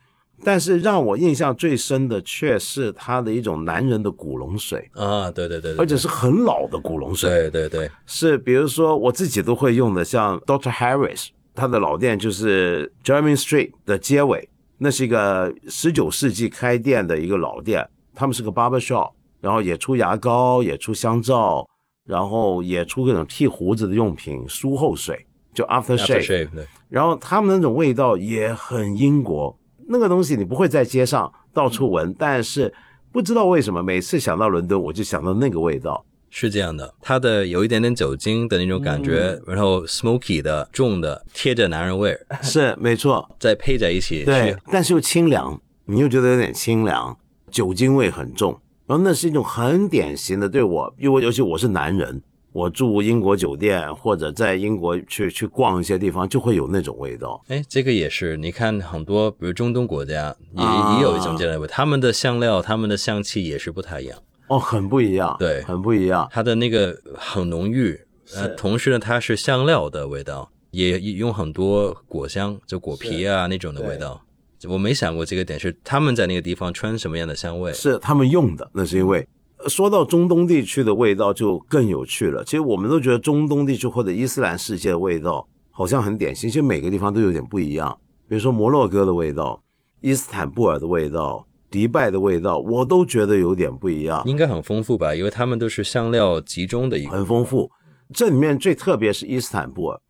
[0.42, 14.48] 但是让我印象最深的却是它的一种男人的古龙水，啊，对对对对而且是很老的古龙水，对对对，是比如说我自己都会用的，像 Doctor Harris，他的老店就是 Jeremy Street 的街尾，
[14.78, 21.68] 那是一个十九世纪开店的一个老店，他们是个 barber shop，然后也出牙膏，也出香皂，
[22.06, 25.26] 然后也出各种剃胡子的用品，梳后水，
[25.60, 26.48] 就 After Shave，aftershave，
[26.88, 32.72] 然后他们那种味道也很英国，那个东西你不会在街上到处闻，但是
[33.12, 36.04] 不知道为什么每次想到伦敦，我就想到那个味道。
[36.32, 47.18] 是这样的，它的有一点点酒精的那种感觉，然后 smoky 的重的贴着男人味儿，是没错， 再配在一起，对，但是又清凉，你又觉得有点清凉，
[47.50, 57.42] 酒精味很重，然后那是一种很典型的对我，因为尤其我是男人，我住英国酒店或者在英国去去逛一些地方，就会有那种味道。
[57.48, 66.28] 哎，这个也是，你看很多，比如中东国家也、啊也有一种这样的味，他们的香料、他们的香气也是不太一样，哦，很不一样，对很不一样。
[66.32, 68.00] 它的那个很浓郁，
[68.34, 74.20] 呃，同时呢，它是香料的味道，也也用很多果香，就果皮啊那种的味道。
[74.68, 77.72] 我没想过这个点是他们在那个地方穿什么样的香味。
[77.72, 79.26] 是他们用的，那是因为呃
[79.68, 82.42] 说到中东地区的味道就更有趣了。
[82.44, 87.96] 其实我们都觉得中东地区或者伊斯兰世界的味道好像很典型，其实每个地方都有点不一样。
[88.28, 89.62] 比如说摩洛哥的味道、
[90.00, 97.10] 伊斯坦布尔的味道、迪拜的味道，我都觉得有点不一样，应该很丰富吧，因为他们都是香料集中的一个。
[97.10, 97.70] 很丰富。
[98.12, 100.00] 这里面最特别是伊斯坦布尔，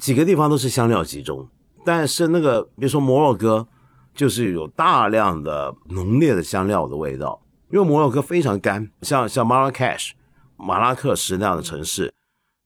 [0.00, 1.46] 几个地方都是香料集中，
[1.84, 3.66] 但是那个比如说摩洛哥，
[4.14, 7.38] 就是有大量的浓烈的香料的味道，
[7.74, 10.14] 因为摩洛哥非常干，像像马拉喀什、
[10.56, 12.14] 马拉克什那样的城市，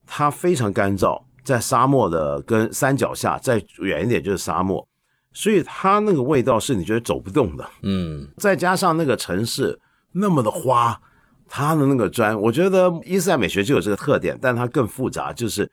[0.07, 4.87] 它非常干燥，在沙漠的跟山脚下，再远一点就是沙漠，
[5.33, 7.67] 所以它那个味道是你觉得走不动的。
[7.85, 9.81] 嗯，再加上那个城市
[10.13, 11.01] 那么的花，
[11.49, 15.67] 它的那个砖，我觉得伊斯兰美学就有这个特点，但它更复杂，就是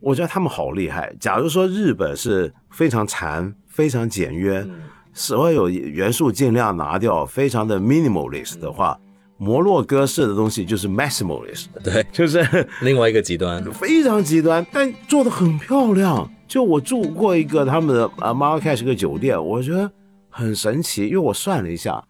[0.00, 1.14] 我觉得他们好厉害。
[1.20, 4.66] 假如说日本是非常禅、非常简约，
[5.14, 8.98] 所有元素尽量拿掉，非常的 minimalist 的话，
[9.38, 12.44] 摩洛哥式的东西就是 maximalist，对，就是
[12.82, 13.64] 另外一个极端。
[13.72, 16.28] 非常极端，但做的很漂亮。
[16.46, 19.90] 就我住过一个他们的啊 m a r a k e s h 个酒店，我觉得
[20.28, 22.02] 很神奇，因为我算了一下，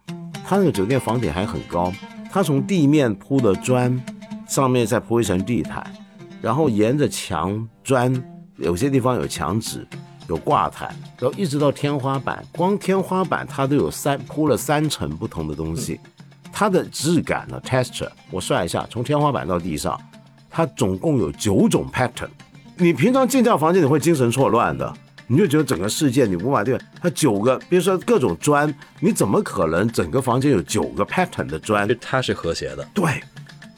[0.47, 1.93] 他那个酒店房顶还很高，
[2.33, 4.03] 他从地面铺的砖，
[4.49, 5.87] 上面再铺一层地毯，
[6.43, 8.13] 然后沿着墙砖，
[8.57, 9.87] 有些地方有墙纸。
[10.29, 16.01] 有挂毯，然后一直到天花板，光天花板它都有三铺了三层不同的东西，
[16.53, 20.01] 它的质感呢，texture，我算一下，从天花板到地上，
[20.51, 22.29] 它总共有九种 pattern。
[22.77, 24.93] 你平常进这样房间，你会精神错乱的，
[25.27, 26.79] 你就觉得整个世界你无法对。
[27.01, 31.95] 它九个，比如说各种砖，你怎么可能整个房间有九个 pattern 的砖就？
[31.97, 32.85] 它是和谐的。
[32.93, 33.23] 对，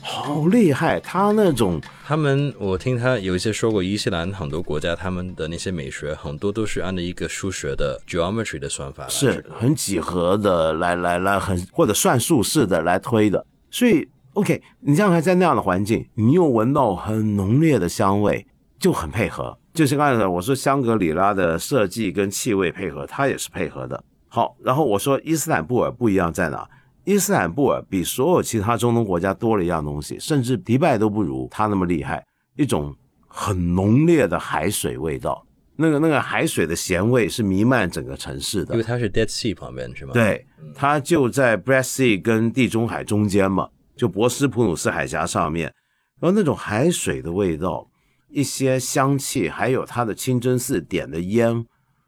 [0.09, 18.47] 好厉害，他那种他们，我听他有一些说过，伊斯兰很多国家他们的那些美学，很多都是按照一个数学的 geometry 的算法来是很几何的来来来很或者算术式的来推的，所以 OK，你这样还在那样的环境，你又闻到很浓烈的香味，
[18.79, 19.59] 就很配合。
[19.75, 24.03] 就是刚才我说香格里拉的设计跟气味配合，它也是配合的。
[24.29, 26.69] 好，然后我说伊斯坦布尔不一样在哪？
[27.07, 32.93] 伊斯坦布尔比所有其他中东国家多了一样东西，甚至迪拜都不如它那么厉害，一种
[33.29, 35.47] 很浓烈的海水味道。
[35.77, 45.73] 那个那个海水的咸味是弥漫整个城市的因为，它是 Dead Sea 旁边是吗？，对，它就在 Black Sea 跟地中海中间嘛，就博斯普鲁斯海峡上面，
[46.19, 47.89] 然后那种海水的味道，
[48.31, 51.65] 一些香气，还有它的清真寺点的烟，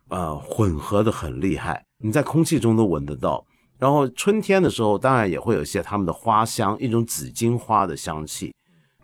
[0.08, 3.44] 呃，混合的很厉害，你在空气中都闻得到。
[3.78, 8.52] 然后春天的时候，当然也会有一些他们的花香，一种紫荆花的香气。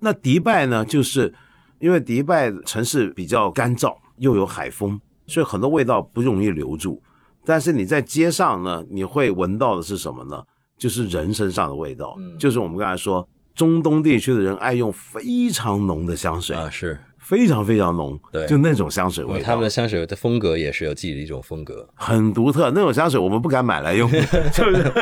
[0.00, 1.32] 那迪拜呢，就是
[1.78, 7.02] 因为迪拜城市比较干燥，又有海风，所以很多味道不容易留住。
[7.44, 10.42] 但是你在街上呢，你会闻到的是什么呢？
[10.76, 21.88] 就是人身上的味道，就是我们刚才说，中东地区的人爱用非常浓的香水，啊是，非常非常浓，对就那种香水味道，他们的香水的风格也是有自己的一种风格。
[21.94, 22.70] 很独特。
[22.70, 24.10] 那种香水我们不敢买来用，
[24.52, 24.92] 就是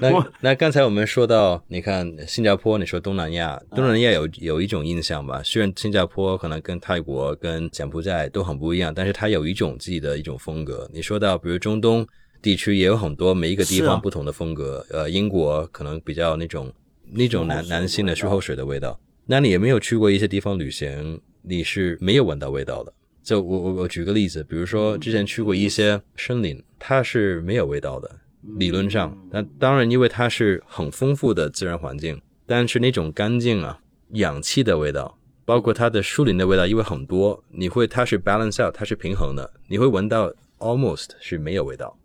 [0.00, 5.40] 那那刚才我们说到，你看新加坡，你说东南亚，东南亚有有一种印象吧？
[5.44, 10.90] 虽然新加坡可能跟泰国、跟柬埔寨都很不一样，但是它有一种自己的一种风格。
[10.92, 12.04] 你说到，比如中东
[12.42, 14.84] 地区也有很多每一个地方不同的风格。
[14.90, 16.72] 呃，英国可能比较那种
[17.12, 18.98] 那种男男性的漱口水的味道。
[19.30, 22.92] 那你有没有去过一些地方旅行，你是没有闻到味道的？
[23.22, 28.10] 就我我我举个例子，比如说之前去过一些森林，它是没有味道的，
[28.58, 29.16] 理论上。
[29.30, 33.78] 那当然，因为它是很丰富的自然环境，但是那种干净啊、
[34.14, 41.96] 氧气的味道，包括它的树林的味道，因为很多，你会它是 balance out，它是平衡的，你会闻到 almost 是没有味道。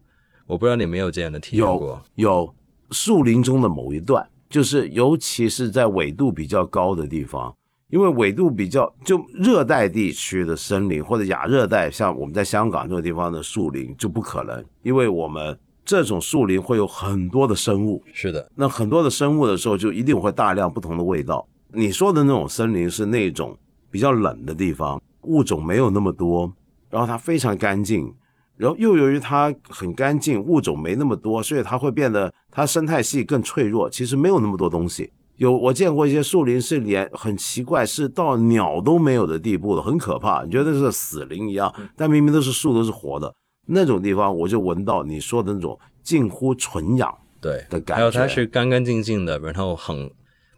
[0.46, 2.30] 我不知道你没有这样的体验过有？
[2.30, 2.56] 有
[2.92, 7.56] 树林中的某一段，就是尤其是在纬度比较高的地方，
[7.90, 21.48] 因为纬度比较就热带地区的森林或者亚热带，像我们在香港这个地方的树林就不可能，因为我们这种树林会有很多的生物，是的，那很多的生物的时候，就一定会大量不同的味道。
[21.74, 23.58] 你说的那种森林是那种
[23.92, 26.52] 比较冷的地方，物种没有那么多，
[26.90, 28.14] 然后它非常干净，
[28.58, 33.90] 然后又由于它很干净，物种没那么多，所以它会变得它生态系更脆弱。
[33.90, 35.12] 其实没有那么多东西。
[35.38, 40.44] 有我见过一些树林是连很奇怪，是到鸟都没有的地步的，很可怕。
[40.46, 43.36] 你觉得是死林一样，但明明都是树，都是活的
[43.66, 47.96] 那种地方，我就闻到你说的那种近乎纯氧对的感觉。
[47.96, 50.10] 还有它是干干净净的，然后很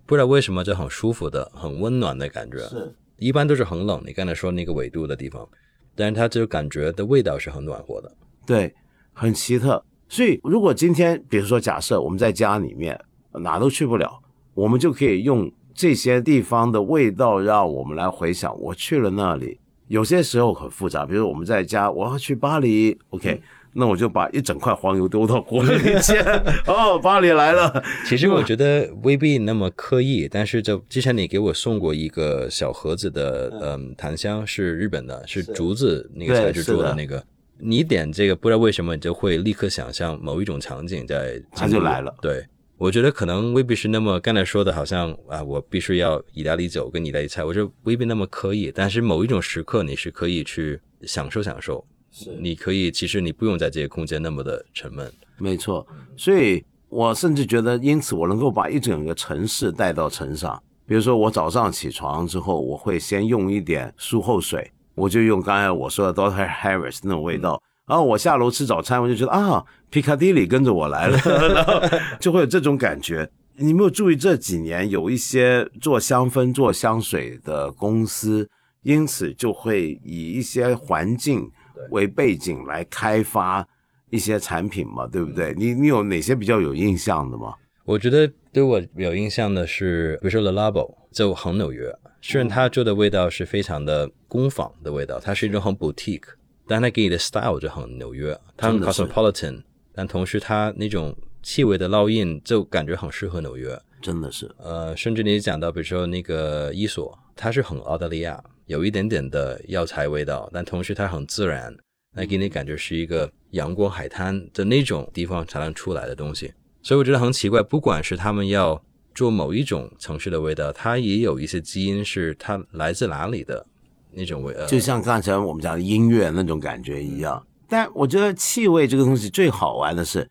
[0.06, 2.60] 不知道为什么就很舒服的、很温暖的感觉。
[2.60, 5.50] 是一般都是很冷，你刚才说那个纬度的地方，
[5.98, 8.10] 但是它这个感觉的味道是很暖和的。
[8.46, 8.74] 对，
[9.12, 9.84] 很奇特。
[10.08, 12.98] 所以如果今天比如说假设我们在家里面
[13.34, 14.20] 哪都去不了。
[14.54, 19.60] 我们就可以用这些地方的味道，让我们来回想我去了那里。
[19.88, 23.40] 有些时候很复杂，比如我们在家，我要去巴黎，OK，
[23.78, 26.26] 那我就把一整块黄油丢到锅里煎。
[26.66, 27.84] 哦，巴黎来了。
[28.08, 37.24] 其实我觉得未必那么刻意，但是就之前你给我送过一个小盒子的，嗯，檀香是日本的，是竹子那个材质做的那个。
[37.60, 42.14] 你点这个，不知道为什么你就会立刻想象某一种场景在，它就来了。
[42.22, 42.44] 对。
[42.80, 48.72] 我觉得可能未必是那么刚才说的，好像啊，我必须要意大利酒跟意大利菜，我觉得未必那么刻意。
[48.74, 51.84] 但是某一种时刻，你是可以去享受享受。
[52.20, 55.12] 是，你可以，其实你不用在这些空间那么的沉闷。
[55.38, 60.60] 没错，所以我甚至觉得，因此我能够把一整个城市带到城上。
[60.88, 67.62] 比如说，我早上起床之后，我会先用一点漱后水，我就用刚才我说的 Doctor Harris 那种味道。
[67.86, 71.18] 然后我下楼吃早餐，我就觉得啊，皮卡迪里跟着我来了，
[71.54, 71.82] 然后
[72.20, 73.30] 就会有这种感觉。
[73.58, 78.50] 你没有注意这几年有一些做香氛、做香水的公司，
[78.84, 81.50] 因此就会以一些环境
[81.92, 83.68] 为背景来开发
[84.10, 85.54] 一些产品嘛，对不对？
[85.58, 87.54] 你你有哪些比较有印象的吗？
[87.86, 96.24] 我觉得对我有印象的是，比如说 The Labo 就很纽约，虽然它做的味道是非常的工坊的味道，它是一种很 boutique。
[96.70, 99.64] 但它给你的 style 就很纽约，它很 cosmopolitan，
[99.94, 104.54] 但同时它那种气味的烙印就感觉很适合纽约，真的是。
[104.58, 111.76] 呃，甚至你讲到，比如说那个伊索，它是很澳大利亚，有一点点的药材味道，但同时它很自然，
[112.16, 116.54] 那给你感觉是一个阳光海滩的那种地方才能出来的东西。
[116.84, 118.82] 所以我觉得很奇怪，不管是他们要
[119.16, 123.66] 做某一种城市的味道，它也有一些基因是它来自哪里的。
[124.10, 127.46] 那种味，就像刚才我们讲的音乐那种感觉一样。
[127.68, 130.28] 但我觉得气味这个东西最好玩的是，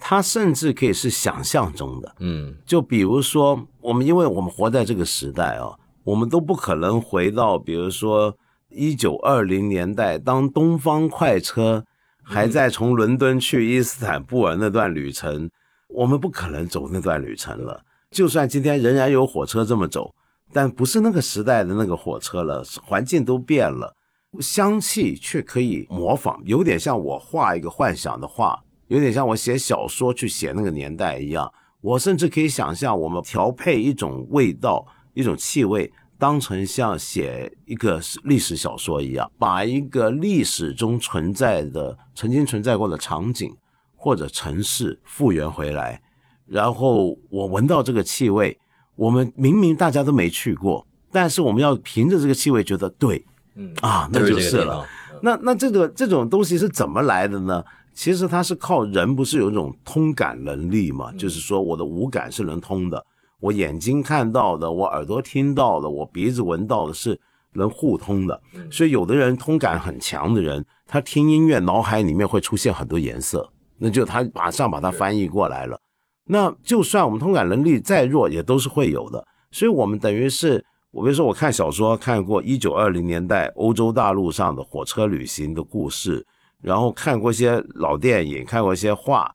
[0.00, 2.16] 它甚至可以是想象中的。
[2.18, 5.70] 嗯，就比如说我们，因为我们活在这个时代啊，
[6.10, 8.36] 我们都不可能回到，比如说
[8.68, 11.84] 一九二零年代，当东方快车
[12.20, 15.48] 还在从伦敦去伊斯坦布尔那段旅程，
[15.88, 17.82] 我们不可能走那段旅程了。
[18.10, 20.12] 就算今天仍然有火车这么走。
[20.52, 23.94] 但不是那个时代的那个火车了，环境都变了，
[24.40, 31.48] 香气却可以模仿，有点像我画一个幻想的画，有点像我写小说去写那个年代一样。
[31.80, 34.84] 我甚至可以想象，我们调配一种味道、
[35.14, 35.90] 一种气味，
[36.20, 43.56] 当成像写一个历史小说一样，把一个历史中存在的、曾经存在过的场景
[43.96, 46.00] 或者城市复原回来，
[46.46, 48.56] 然后我闻到这个气味。
[48.96, 54.86] 我们明明大家都没去过，但是我们要凭着这个气味觉得对，嗯啊，那就是了。
[55.22, 57.64] 那那这个这种东西是怎么来的呢？
[57.94, 61.10] 其实它是靠人，不是有一种通感能力嘛？
[61.12, 63.02] 就是说我的五感是能通的，
[63.40, 67.18] 我眼睛看到的，我耳朵听到的，我鼻子闻到的是
[67.54, 68.40] 能互通的。
[68.70, 75.80] 所以有的人通感很强的人，他听音乐脑海里面会出现很多颜色，那就他马上把它翻译过来了。
[76.26, 79.26] 那就算我们通感能力再弱，也都是会有的。
[79.50, 86.24] 所以，我们等于是，我比如说，我看小说看过一九二零年代欧洲大陆上的火车旅行的故事，
[86.62, 89.34] 然后看过一些老电影，看过一些画，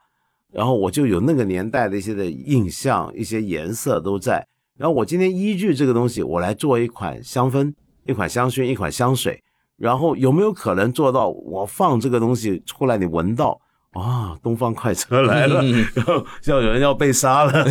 [0.55, 4.47] 然后我就有那个年代的一些的印象，一些颜色都在。
[4.77, 7.73] 然后我今天依据这个东西，我来做一款香氛，
[8.05, 9.43] 一款香薰，一款香水。
[9.75, 13.59] 然后有没有可能做到，我放这个东西出来，你闻到？
[13.91, 15.61] 啊，东方快车来了，
[15.93, 17.67] 然后像有人要被杀了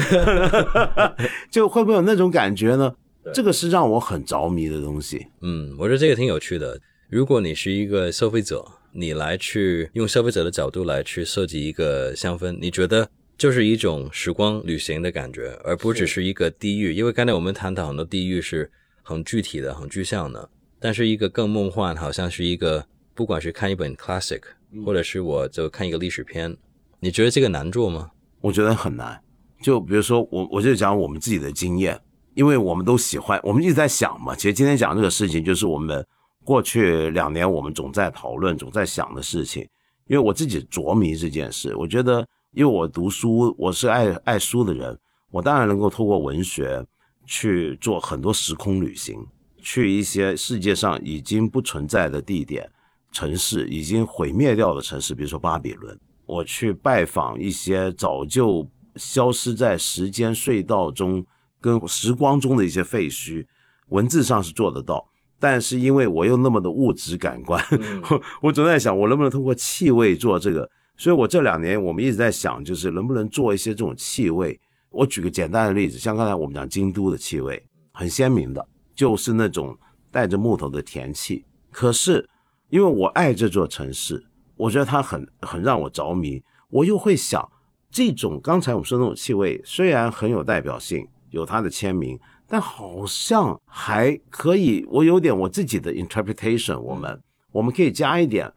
[1.51, 2.93] 就会不会有那种感觉呢？
[3.33, 5.27] 这个是让我很着迷的东西。
[5.41, 6.79] 嗯，我觉得这个挺有趣的。
[7.09, 8.63] 如果你是一个消费者，
[8.95, 16.95] 你来去用消费者的角度来去设计一个香氛，你觉得就是一种时光旅行的感觉，而不只是一个地域。
[16.95, 18.71] 因为刚才我们谈到很多地域是
[19.03, 24.41] 很具体的、很具象的，但是一个更梦幻，好像是一个不管是看一本 classic。
[24.85, 26.57] 或者是我就看一个历史片，
[26.99, 28.11] 你觉得这个难做吗？
[28.41, 29.21] 我觉得很难。
[29.63, 32.01] 就比如说我，我就讲我们自己的经验。
[32.35, 34.35] 因为我们都喜欢，我们一直在想嘛。
[34.35, 36.05] 其实今天讲这个事情，就是我们
[36.45, 39.67] 过去两年我们总在讨论、总在想的事情。
[40.07, 44.99] 因为我自己着迷这件事，我觉得，因为我读书，我是爱爱书的人，
[45.31, 46.85] 我当然能够透过文学
[47.25, 49.27] 去做很多时空旅行，
[49.63, 52.71] 去一些世界上已经不存在的地点、
[53.13, 55.99] 城市，已经毁灭掉的城市，比如说巴比伦。
[56.27, 61.25] 我去拜访一些早就消失在时间隧道中、
[61.63, 63.47] 跟时光中的一些废墟，
[63.89, 65.07] 文字上是做得到，
[65.45, 67.63] 但是因为我又那么的物质感官，
[68.41, 70.67] 我总在想，我能不能通过气味做这个？
[70.97, 74.59] 所以我这两年我们一直在想，就是能不能做一些这种气味。
[74.89, 79.77] 我举个简单的例子，像刚才我们讲京都的气味，很鲜明的，就是那种
[80.11, 81.45] 带着木头的甜气。
[81.71, 82.27] 可是
[82.71, 84.25] 因为我爱这座城市。
[84.57, 86.41] 我觉得它很很让我着迷，
[86.71, 87.45] 我又会想，
[87.91, 92.17] 这种刚才我们说那种气味虽然很有代表性，有它的签名，
[92.55, 96.79] 但好像还可以，我有点我自己的 interpretation。
[96.79, 98.49] 我们我们可以加一点，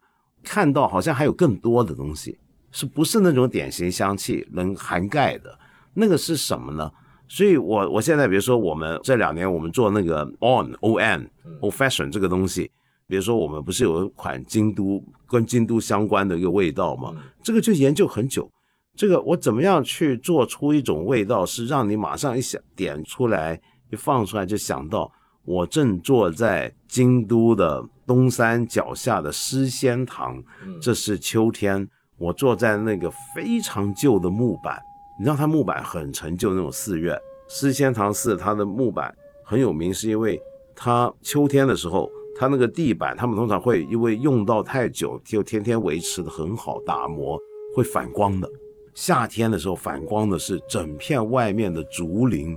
[0.44, 2.38] 看到好像还有更多的东西，
[2.70, 5.58] 是不是那种典型香气能涵盖的？
[5.94, 6.88] 那个是什么呢？
[7.26, 11.28] 所以，我我现在比如说，我们这两年我们做那个 on o n
[11.60, 12.70] old fashion 这个东西。
[13.08, 17.12] 比如说，我们不是有一款京都跟京都相关的一个味道吗？
[17.42, 18.48] 这个就研究很久。
[18.94, 25.10] 这个我怎么样去做出一种味道，是让你马上一想点出来，一放出来就想到，
[25.44, 30.42] 我正坐在京都的东山脚下的诗仙堂。
[30.80, 34.80] 这是秋天，我坐在那个非常旧的木板，
[35.18, 37.18] 你知道它木板很陈旧那种寺院。
[37.48, 39.14] 诗仙堂寺它的木板
[39.44, 40.40] 很有名，是因为
[40.74, 42.10] 它秋天的时候。
[42.40, 47.36] 它那个地板，他们通常会因为用到太久，就天天维持的很好，打磨
[47.74, 48.48] 会反光的。
[48.94, 52.56] 夏天的时候反光的是整片外面的竹林，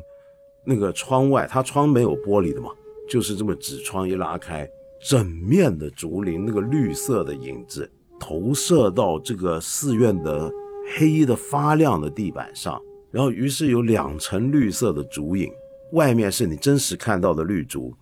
[0.65, 2.69] 那个窗外，它窗没有玻璃的嘛，
[3.09, 4.69] 就是这么纸窗一拉开，
[5.01, 7.89] 整面的竹林那个绿色的影子
[8.19, 10.51] 投射到这个寺院的
[10.95, 12.81] 黑的发亮的地板上，
[13.11, 15.51] 然后于是有两层绿色的竹影，
[15.93, 17.93] 外面是你真实看到的绿竹。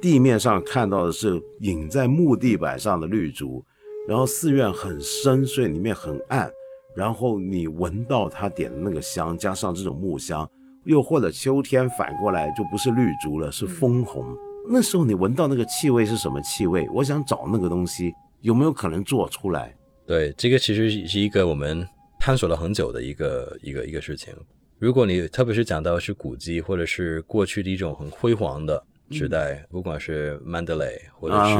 [0.00, 3.64] 地面上看到的是隐在木地板上的绿竹，
[4.06, 6.48] 然后寺院很深，所以里面很暗。
[6.94, 10.48] 然后你闻到他点的那个香，加上这种木香，
[10.88, 14.24] 又或者秋天反过来就不是绿竹了，是枫红。
[14.70, 16.88] 那时候你闻到那个气味是什么气味？
[16.94, 19.76] 我想找那个东西，有没有可能做出来？
[20.06, 21.86] 对，这个其实是一个我们
[22.18, 24.34] 探索了很久的一个一个一个事情。
[24.78, 28.82] 如果你特别是讲到是古迹，或者是过去的一种很辉煌的。
[29.10, 31.54] 时代，不管是曼德雷，或者是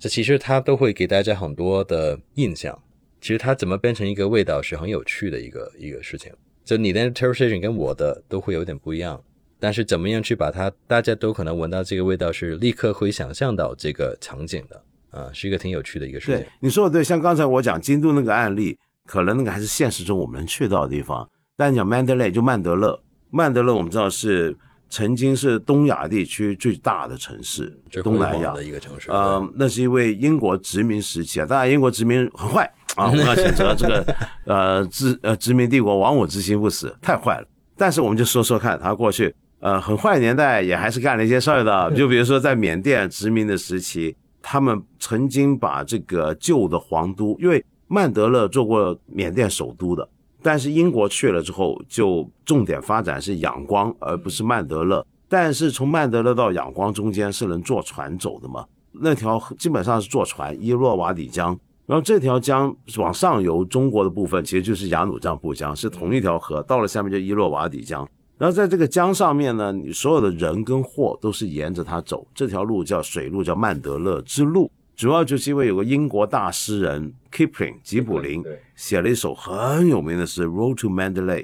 [0.00, 2.78] 这，其实它都会给大家很多的印象。
[3.20, 6.32] 其实它怎么变成一个味道是很有趣的一个一个事情。
[6.64, 9.20] 就你的 interpretation 跟我的都会有点不一样，
[9.58, 16.36] 但是怎么样去把它，大家都可能闻到这个味道，是立刻会想象到这个场景的啊，是一个挺有趣的一个事情。
[16.36, 21.28] 对，你说的对，像刚才我讲京都那个案例，可能那个还是现实中我们能去到的地方。
[21.56, 24.56] 但你讲曼德勒，就曼德勒，曼德勒我们知道是。
[24.94, 29.10] 曾经是东亚地区最大的城市，东南亚的一个城市。
[29.10, 37.46] 呃，那是因为英国殖民时期啊，当然英国殖民很坏啊，我们要谴责这个呃殖呃殖民帝国亡我之心不死，太坏了。
[37.76, 50.06] 但是我们就说说看，他过去呃很坏年代也还是干了一些事儿的，就比如说在缅甸殖民的时期，他们曾经把这个旧的皇都，因为曼德勒做过缅甸首都的。
[50.42, 55.06] 但是英国去了之后，就重点发展是仰光，而不是曼德勒。
[55.28, 58.66] 但是从曼德勒到仰光中间是能坐船走的嘛？
[58.90, 61.58] 那条基本上是坐船，伊洛瓦底江。
[61.92, 66.62] 然后这条江往上游，中国的部分其实就是雅鲁藏布江，是同一条河。
[66.62, 68.08] 到了下面就伊洛瓦底江。
[68.38, 72.26] 然后在这个江上面呢，你所有的人跟货都是沿着它走。
[72.34, 74.72] 这条路叫水路，叫曼德勒之路。
[74.96, 78.42] 主要就是因为有个英国大诗人 Kipling 吉卜林
[78.74, 81.42] 写了一首很有名的诗《Road to Mandalay》，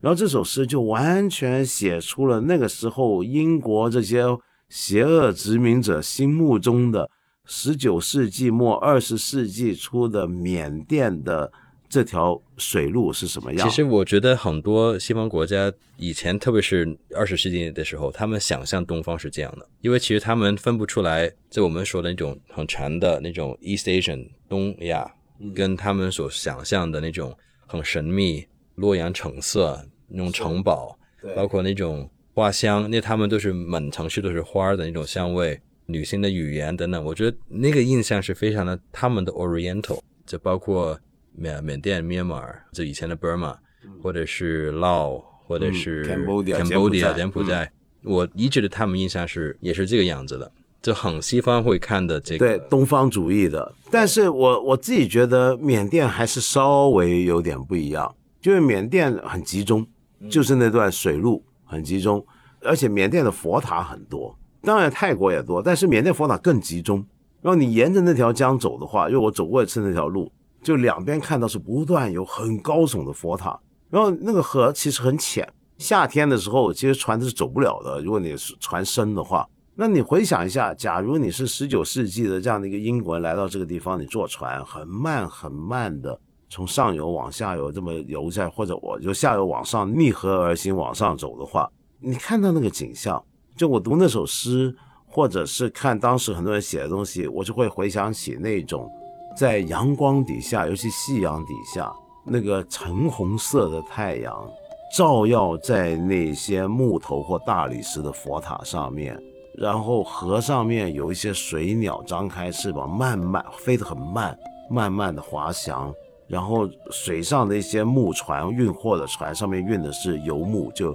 [0.00, 4.24] 然后这首诗就完全写出了那个时候英国这些
[4.68, 7.08] 邪恶殖民者心目中的
[7.46, 11.50] 十九世纪末二十世纪初的缅甸的。
[11.88, 13.66] 这条水路是什么样？
[13.68, 25.08] 其实我觉得很多西方国家以前，特别是二十世纪的时候，他们想象东方是这样的，因为其实他们分不出来，就我们说的那种很长的那种 East Asian 东亚，
[25.54, 27.34] 跟他们所想象的那种
[27.68, 28.44] 很神秘
[28.74, 30.98] 洛阳橙色那种城堡，
[31.36, 40.98] 包括那种花香，那他们都是满城市都是花的那种香味，女性的语言等等，我觉得那个印象是非常的他们的 Oriental，就包括。
[41.38, 43.54] 缅缅甸、Myanmar，这以前的 Burma，
[44.02, 47.70] 或者是 Lao，或者是 Cambodia、柬埔寨，
[48.02, 52.58] 我一直对他们印象是也是这个样子的，就很西方会看的这对。
[52.70, 53.70] 东方主义的。
[53.90, 59.86] 但是我我自己觉得缅甸还是稍微有点不一样，就是缅甸很集中，
[60.30, 62.24] 就是那段水路很集中，
[62.62, 64.34] 而且缅甸的佛塔很多，
[64.66, 66.96] 当然泰国也多，但是缅甸佛塔更集中。
[67.40, 73.56] 然后你沿着那条江走的话，因为我走过一次那条路，就两边看到是不断有很高耸的佛塔，
[73.88, 75.48] 然后那个河其实很浅，
[75.78, 79.48] 夏天的时候其实船是走不了的，如果你是船深的话。
[79.76, 93.22] 那你回想一下，假如你是十九世纪的这样的一个英国人来到这个地方，你坐船很慢很慢的从上游往下游这么游下，或者我就下游往上逆河而行往上走的话，你看到那个景象，
[93.56, 94.74] 就我读那首诗，
[95.08, 98.90] 或者是看当时很多人写的东西，我就会回想起那种
[99.36, 101.90] 在阳光底下，尤其夕阳底下，
[102.24, 104.46] 那个橙红色的太阳
[104.94, 109.18] 照耀在那些木头或大理石的佛塔上面。
[109.58, 114.38] 然后河上面有一些水鸟张开翅膀，慢慢飞得很慢，
[114.68, 115.90] 慢慢的滑翔。
[116.28, 120.94] 然后水上的一些木船运货的船上面运的是油木，就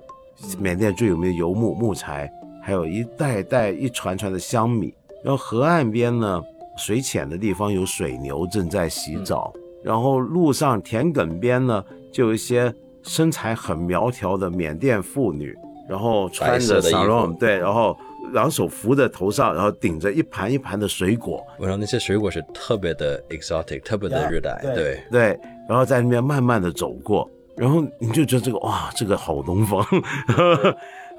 [0.59, 2.31] 缅甸最有名的油木木材，
[2.61, 4.93] 还有一袋袋一船船的香米。
[5.23, 6.41] 然后河岸边呢，
[6.77, 9.53] 水浅的地方有水牛正在洗澡。
[9.83, 15.57] 然后路上田埂边呢，就有一些身材很苗条的缅甸妇女，
[15.89, 16.99] 然后穿着白色的衣服。
[16.99, 17.97] sarong，对，然后
[18.31, 24.99] 两手扶在头上，然后顶着一盘一盘的水果，然后那些水果是特别的 exotic，特别的热带，对。
[25.09, 29.83] 对，然后在那边慢慢的走过，然后你就觉得这个哇，这个好东方，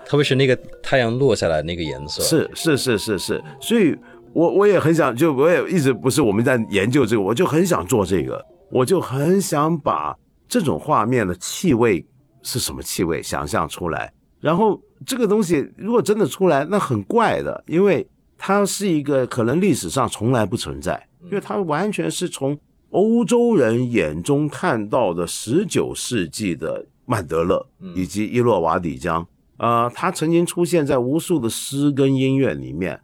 [0.05, 3.97] 特别是那个太阳落下来那个颜色，是是是是是，所以
[4.33, 10.15] 我我也很想，就我也一直不是我们在研究这个，我就很想做这个，我就很想把
[10.49, 12.05] 这种画面的气味
[12.43, 22.59] 是什么气味想象出来，然后这个东西如果真的出来，那很怪的，因为它是一个可能历史上从来不存在，因为它完全是从
[22.91, 29.27] 欧洲人眼中看到的十九世纪的曼德勒以及伊洛瓦底江。
[29.59, 33.01] 呃，它曾经出现在无数的诗跟音乐里面，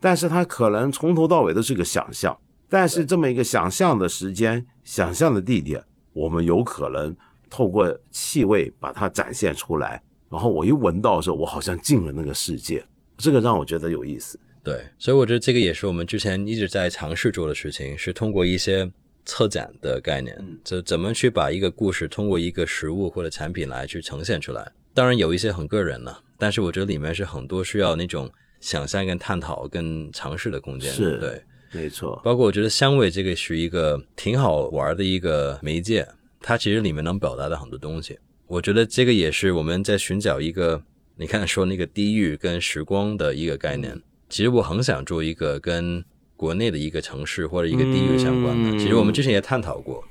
[0.00, 2.36] 但是它可能从头到尾都是个想象。
[2.68, 5.82] 但是这么一个想象的时间、想象的地点，
[6.12, 7.16] 我们有可能
[7.48, 10.00] 透过气味把它展现出来。
[10.30, 12.84] 然后我一闻到的时候，我好像进了那个世界，
[13.18, 14.38] 这个让我觉得有意思。
[14.62, 18.88] 对，所以我觉得这个也是我们之前一直在尝试做的事情，是通过一些
[19.24, 24.70] 策展的概念，就怎么去把一个故事通过一个实物或者产品来去呈现出来。
[24.92, 28.30] 当然有一些很个人了，但是我觉得里面是很多需要那种
[28.60, 30.92] 想象跟探讨跟尝试的空间。
[30.92, 36.06] 是对，没错，包括我觉得香味这个是一个挺好玩的一个媒介，
[36.40, 38.18] 它其实里面能表达的很多东西。
[38.46, 40.82] 我觉得这个也是我们在寻找一个，
[41.16, 44.00] 你看说那个地域跟时光的一个概念。
[44.28, 46.04] 其实我很想做一个跟
[46.36, 48.70] 国内的一个城市或者一个地域相关的。
[48.70, 50.02] 嗯其实我们之前也探讨过，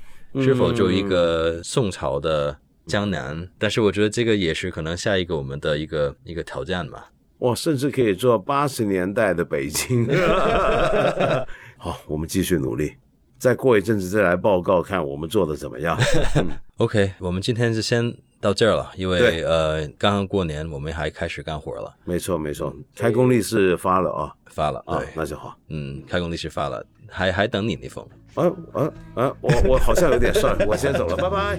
[0.42, 2.56] 是否做一个宋朝的
[2.86, 7.10] 江南，但是我觉得这个也是可能下一个我们的一个一个挑战吧。
[7.38, 10.06] 哇，甚至可以做八十年代的北京。
[11.78, 12.94] 好，我们继续努力，
[13.38, 15.98] 再过一阵子再来报告看我们做的怎么样。
[16.76, 25.56] OK，我们今天就先到这儿了，因为呃刚刚过年，我们还开始干活了，没错没错，开工利是发了啊发了，啊，，那就好。
[25.68, 28.06] 嗯，开工利是发了，还还等你那封。
[28.34, 29.36] 啊啊啊！
[29.40, 31.58] 我我好像有点事儿， 我先走了，拜拜。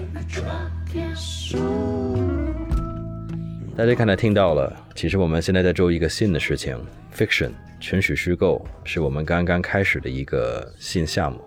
[3.76, 6.76] 大家刚才听到了，其实我们现在在做一个新的事情
[7.14, 11.40] ，fiction 纯属虚构，是我们刚刚开始的一个新项目。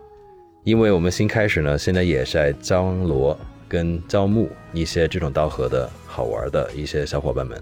[0.63, 7.61] 因为我们新开始呢，现在也在张罗跟招募一些志同道合的好玩的一些小伙伴们。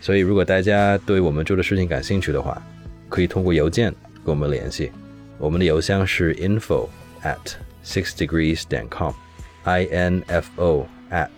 [0.00, 2.62] 所以，如果大家对我们做的事情感兴趣的话，
[3.08, 3.92] 可以通过邮件
[4.24, 4.92] 跟我们联系。
[5.38, 6.88] 我们的邮箱是 info
[7.22, 7.36] at
[7.84, 11.28] six degrees 点 com，i n f o at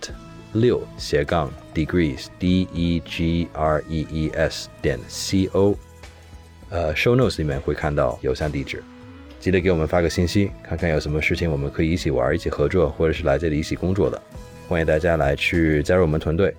[0.52, 5.74] 六斜杠 degrees d e g r e e s 点 c o。
[6.70, 8.82] 呃，show notes 里面会看到邮箱地址，
[9.40, 14.20] 记得给我们发个信息，看看有什么事情我们可以一起玩、一起合作，或者是来这里一起工作的。
[14.66, 16.54] 欢迎大家来去加入我们团队，